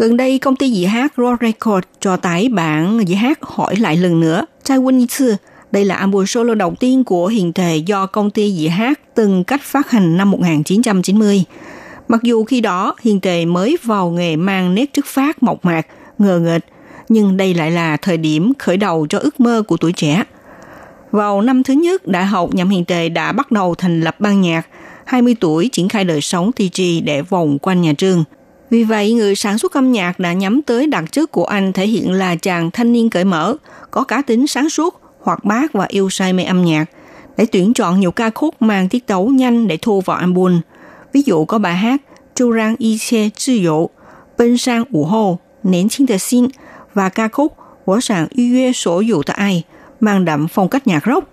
[0.00, 3.96] Gần đây, công ty dĩ hát Raw Record cho tải bản dĩ hát hỏi lại
[3.96, 5.34] lần nữa, Trai Win Sư.
[5.72, 9.44] Đây là album solo đầu tiên của Hiền thể do công ty dĩ hát từng
[9.44, 11.44] cách phát hành năm 1990.
[12.08, 15.86] Mặc dù khi đó Hiền Tề mới vào nghề mang nét trước phát mộc mạc,
[16.18, 16.64] ngờ nghệch,
[17.08, 20.22] nhưng đây lại là thời điểm khởi đầu cho ước mơ của tuổi trẻ.
[21.10, 24.40] Vào năm thứ nhất, Đại học Nhậm Hiền Tề đã bắt đầu thành lập ban
[24.40, 24.66] nhạc,
[25.04, 28.24] 20 tuổi triển khai đời sống TG để vòng quanh nhà trường.
[28.70, 31.86] Vì vậy, người sản xuất âm nhạc đã nhắm tới đặc chất của anh thể
[31.86, 33.56] hiện là chàng thanh niên cởi mở,
[33.90, 36.84] có cá tính sáng suốt, hoạt bát và yêu say mê âm nhạc,
[37.36, 40.60] để tuyển chọn nhiều ca khúc mang tiết tấu nhanh để thu vào album.
[41.12, 42.02] Ví dụ có bài hát
[42.34, 43.88] Chu Rang Y Chie Zhi Dụ,
[44.38, 46.48] Bên sang ủ Hồ, Nén Chính Tờ Xin
[46.94, 47.56] và ca khúc
[47.86, 49.62] Wo Sàng Yu Yue Sổ Dụ Ta Ai,
[50.00, 51.29] mang đậm phong cách nhạc rock.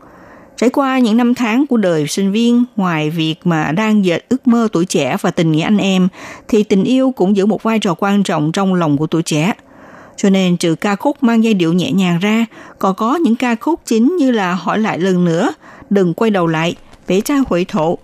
[0.57, 4.47] Trải qua những năm tháng của đời sinh viên, ngoài việc mà đang dệt ước
[4.47, 6.07] mơ tuổi trẻ và tình nghĩa anh em,
[6.47, 9.53] thì tình yêu cũng giữ một vai trò quan trọng trong lòng của tuổi trẻ.
[10.15, 12.45] Cho nên trừ ca khúc mang giai điệu nhẹ nhàng ra,
[12.79, 15.53] còn có những ca khúc chính như là Hỏi lại lần nữa,
[15.89, 16.75] Đừng quay đầu lại,
[17.07, 17.97] bể trai huệ thổ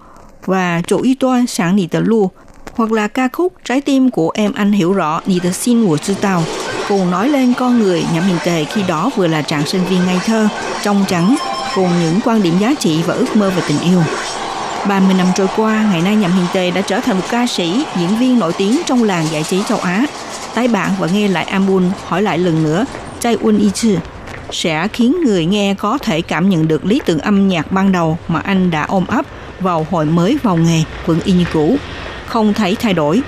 [0.46, 2.30] và Chủ y toan sáng nỉ tờ lu,
[2.74, 5.98] hoặc là ca khúc Trái tim của em anh hiểu rõ nỉ tờ xin của
[5.98, 6.44] sư tàu,
[6.90, 10.06] cùng nói lên con người nhậm hình tề khi đó vừa là trạng sinh viên
[10.06, 10.48] ngây thơ,
[10.84, 11.36] trong trắng,
[11.76, 14.02] cùng những quan điểm giá trị và ước mơ về tình yêu.
[14.88, 17.86] 30 năm trôi qua, ngày nay Nhậm Hiền Tề đã trở thành một ca sĩ,
[18.00, 20.06] diễn viên nổi tiếng trong làng giải trí châu Á.
[20.54, 22.86] Tái bản và nghe lại album hỏi lại lần nữa,
[23.20, 23.98] Chai Un Y Chư
[24.52, 28.18] sẽ khiến người nghe có thể cảm nhận được lý tưởng âm nhạc ban đầu
[28.28, 29.26] mà anh đã ôm ấp
[29.60, 31.78] vào hồi mới vào nghề vẫn y như cũ,
[32.26, 33.22] không thấy thay đổi.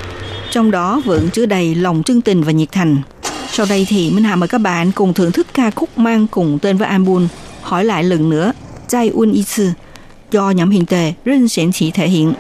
[0.51, 2.97] Trong đó vẫn chứa đầy lòng chân tình và nhiệt thành.
[3.51, 6.59] Sau đây thì Minh Hà mời các bạn cùng thưởng thức ca khúc mang cùng
[6.59, 7.27] tên với album
[7.65, 8.51] hỏi lại lần nữa,
[8.87, 9.33] Trai Un
[10.31, 12.33] do nhóm hiện tề Rinh Sển Chỉ thể hiện.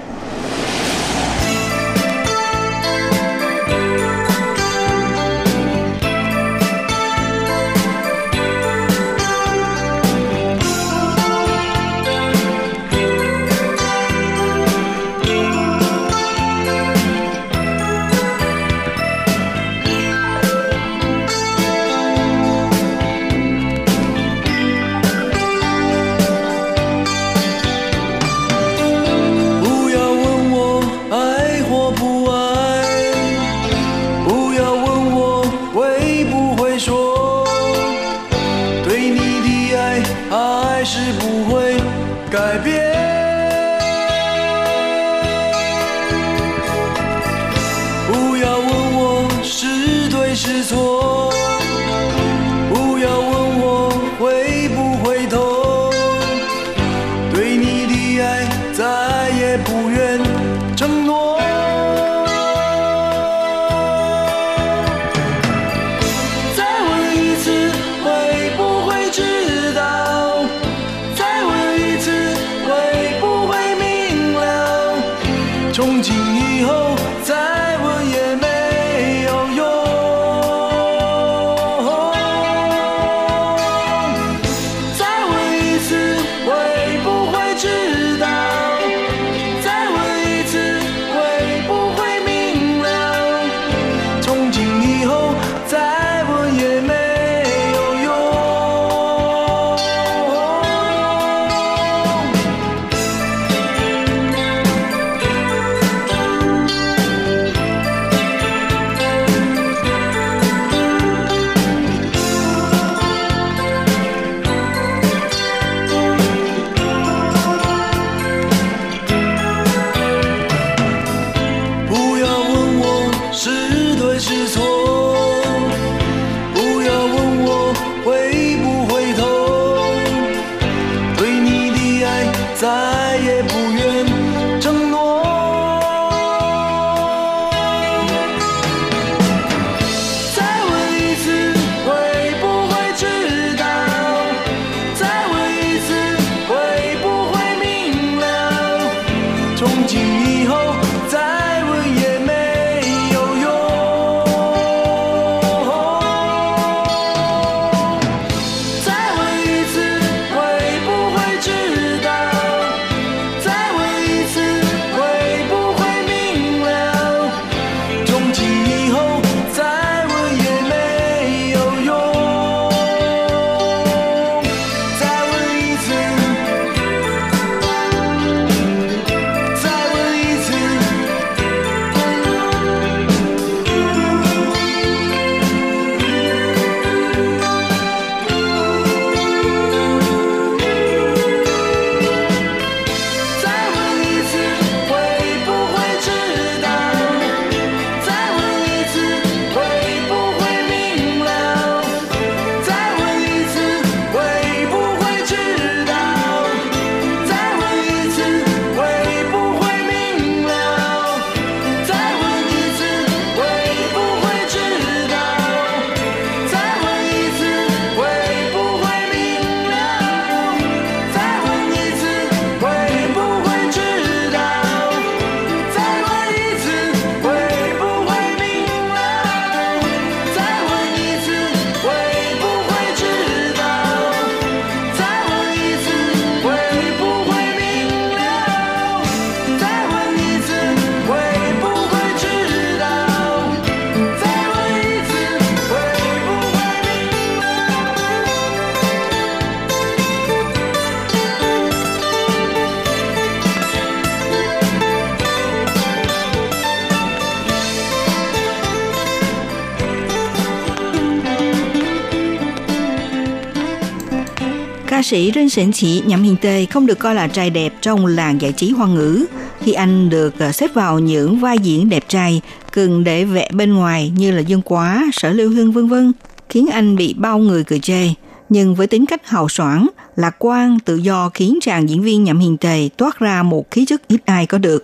[265.05, 268.41] Sĩ Rin Sển Chỉ Nhậm Hiền Tê không được coi là trai đẹp trong làng
[268.41, 269.25] giải trí hoa ngữ
[269.61, 272.41] khi anh được ờ, xếp vào những vai diễn đẹp trai
[272.71, 276.11] cần để vẽ bên ngoài như là Dương Quá, Sở Lưu Hương vân vân
[276.49, 278.07] khiến anh bị bao người cười chê.
[278.49, 282.39] Nhưng với tính cách hào soảng, lạc quan, tự do khiến chàng diễn viên Nhậm
[282.39, 284.83] Hiền Tề toát ra một khí chất ít ai có được.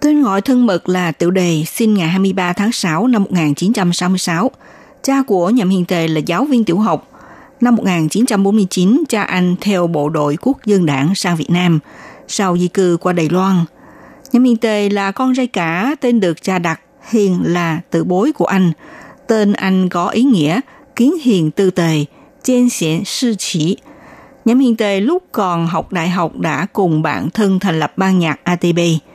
[0.00, 4.50] Tên gọi thân mật là Tiểu Đề, sinh ngày 23 tháng 6 năm 1966.
[5.02, 7.17] Cha của Nhậm Hiền Tề là giáo viên tiểu học.
[7.60, 11.78] Năm 1949, cha anh theo bộ đội quốc dân đảng sang Việt Nam,
[12.28, 13.64] sau di cư qua Đài Loan.
[14.32, 16.80] Nhâm Yên Tề là con trai cả, tên được cha đặt,
[17.10, 18.72] Hiền là tự bối của anh.
[19.26, 20.60] Tên anh có ý nghĩa
[20.96, 22.04] kiến hiền tư tề,
[22.42, 23.76] trên xỉn sư chỉ.
[24.44, 28.18] Nhâm Hiền Tề lúc còn học đại học đã cùng bạn thân thành lập ban
[28.18, 28.78] nhạc ATB–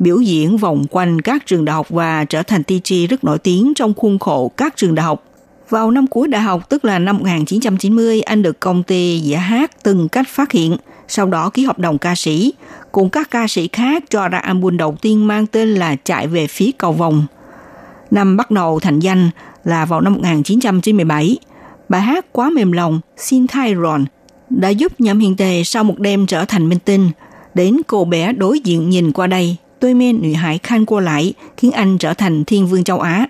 [0.00, 3.72] biểu diễn vòng quanh các trường đại học và trở thành TG rất nổi tiếng
[3.76, 5.24] trong khuôn khổ các trường đại học.
[5.70, 9.82] Vào năm cuối đại học, tức là năm 1990, anh được công ty giả hát
[9.82, 10.76] từng cách phát hiện,
[11.08, 12.52] sau đó ký hợp đồng ca sĩ,
[12.92, 16.46] cùng các ca sĩ khác cho ra album đầu tiên mang tên là Chạy về
[16.46, 17.26] phía cầu vòng.
[18.10, 19.30] Năm bắt đầu thành danh
[19.64, 21.38] là vào năm 1997.
[21.88, 24.04] Bài hát Quá mềm lòng, Xin thay Ron
[24.50, 27.10] đã giúp Nhậm hiện Tề sau một đêm trở thành minh tinh.
[27.54, 31.34] Đến cô bé đối diện nhìn qua đây Tôi men nữ hải Khan qua lại
[31.56, 33.26] khiến anh trở thành thiên vương châu Á.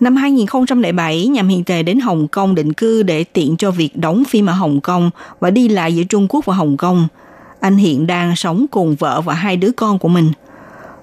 [0.00, 4.24] Năm 2007, nhằm Hiền Tề đến Hồng Kông định cư để tiện cho việc đóng
[4.28, 7.08] phim ở Hồng Kông và đi lại giữa Trung Quốc và Hồng Kông.
[7.60, 10.32] Anh hiện đang sống cùng vợ và hai đứa con của mình.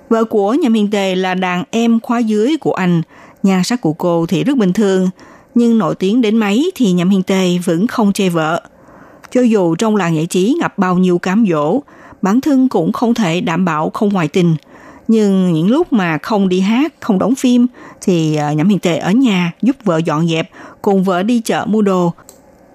[0.09, 3.01] Vợ của Nhậm Hiền Tề là đàn em khóa dưới của anh.
[3.43, 5.09] Nhan sắc của cô thì rất bình thường,
[5.55, 8.61] nhưng nổi tiếng đến mấy thì Nhậm Hiền Tề vẫn không chê vợ.
[9.31, 11.79] Cho dù trong làng giải trí gặp bao nhiêu cám dỗ,
[12.21, 14.55] bản thân cũng không thể đảm bảo không ngoại tình–
[15.11, 17.67] nhưng những lúc mà không đi hát, không đóng phim
[18.01, 20.49] thì ờ, Nhậm Hiền Tề ở nhà giúp vợ dọn dẹp,
[20.81, 22.13] cùng vợ đi chợ mua đồ.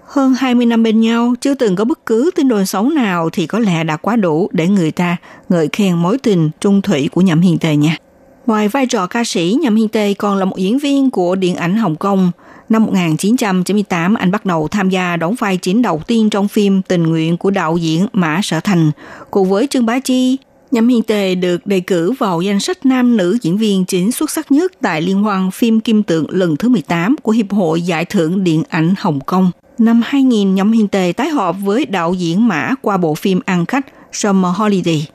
[0.05, 3.47] Hơn 20 năm bên nhau, chưa từng có bất cứ tin đồn xấu nào thì
[3.47, 5.17] có lẽ đã quá đủ để người ta
[5.49, 7.97] ngợi khen mối tình trung thủy của Nhậm Hiền Tề nha.
[8.45, 11.55] Ngoài vai trò ca sĩ, Nhậm Hiền Tề còn là một diễn viên của điện
[11.55, 12.31] ảnh Hồng Kông.
[12.69, 17.03] Năm 1998, anh bắt đầu tham gia đóng vai chính đầu tiên trong phim Tình
[17.03, 18.91] nguyện của đạo diễn Mã Sở Thành,
[19.31, 20.37] cùng với Trương Bá Chi,
[20.71, 24.31] Nhậm Hiền Tề được đề cử vào danh sách nam nữ diễn viên chính xuất
[24.31, 28.05] sắc nhất tại Liên hoan phim Kim Tượng lần thứ 18 của Hiệp hội Giải
[28.05, 29.51] thưởng Điện ảnh Hồng Kông.
[29.77, 33.65] Năm 2000, Nhậm Hiền Tề tái hợp với đạo diễn Mã qua bộ phim Ăn
[33.65, 35.07] khách Summer Holiday.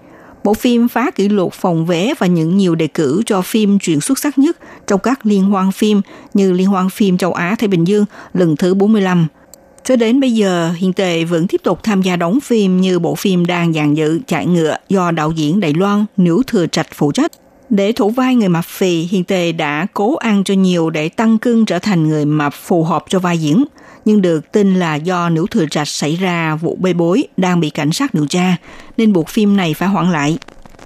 [0.44, 4.00] Bộ phim phá kỷ lục phòng vé và nhận nhiều đề cử cho phim truyện
[4.00, 6.00] xuất sắc nhất trong các liên hoan phim
[6.34, 9.26] như Liên hoan phim châu Á Thái Bình Dương lần thứ 45,
[9.84, 13.14] cho đến bây giờ, Hiền Tề vẫn tiếp tục tham gia đóng phim như bộ
[13.14, 17.12] phim đang dàn dự chạy ngựa do đạo diễn Đài Loan Nữ Thừa Trạch phụ
[17.12, 17.32] trách.
[17.68, 21.38] Để thủ vai người mập phì, Hiền Tề đã cố ăn cho nhiều để tăng
[21.38, 23.64] cân trở thành người mập phù hợp cho vai diễn.
[24.04, 27.70] Nhưng được tin là do Nữ Thừa Trạch xảy ra vụ bê bối đang bị
[27.70, 28.56] cảnh sát điều tra,
[28.96, 30.38] nên buộc phim này phải hoãn lại.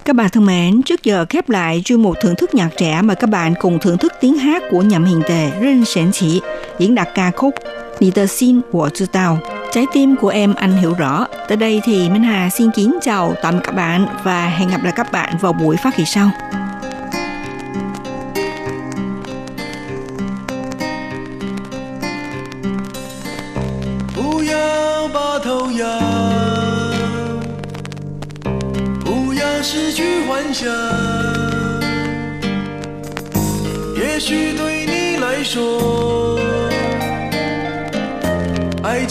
[0.04, 3.14] Các bạn thân mến, trước giờ khép lại chuyên mục thưởng thức nhạc trẻ mà
[3.14, 6.40] các bạn cùng thưởng thức tiếng hát của nhậm hiền tề rin Sển Chỉ
[6.78, 7.54] diễn đạt ca khúc
[8.00, 9.38] Ni tờ xin của chư tàu.
[9.72, 11.26] Trái tim của em anh hiểu rõ.
[11.48, 14.92] Tới đây thì Minh Hà xin kính chào tạm các bạn và hẹn gặp lại
[14.96, 16.30] các bạn vào buổi phát kỳ sau.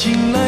[0.06, 0.45] 醒了。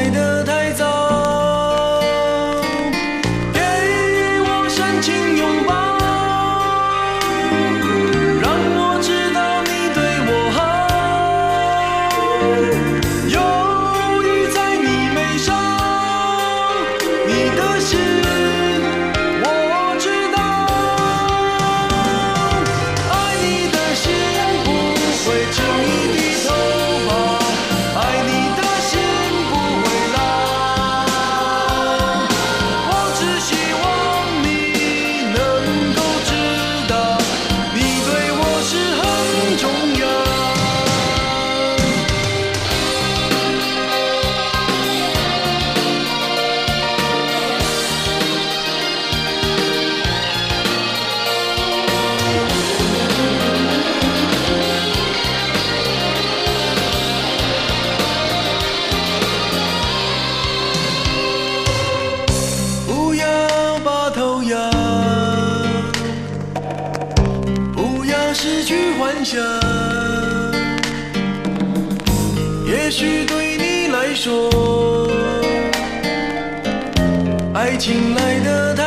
[77.58, 78.87] 爱情来的太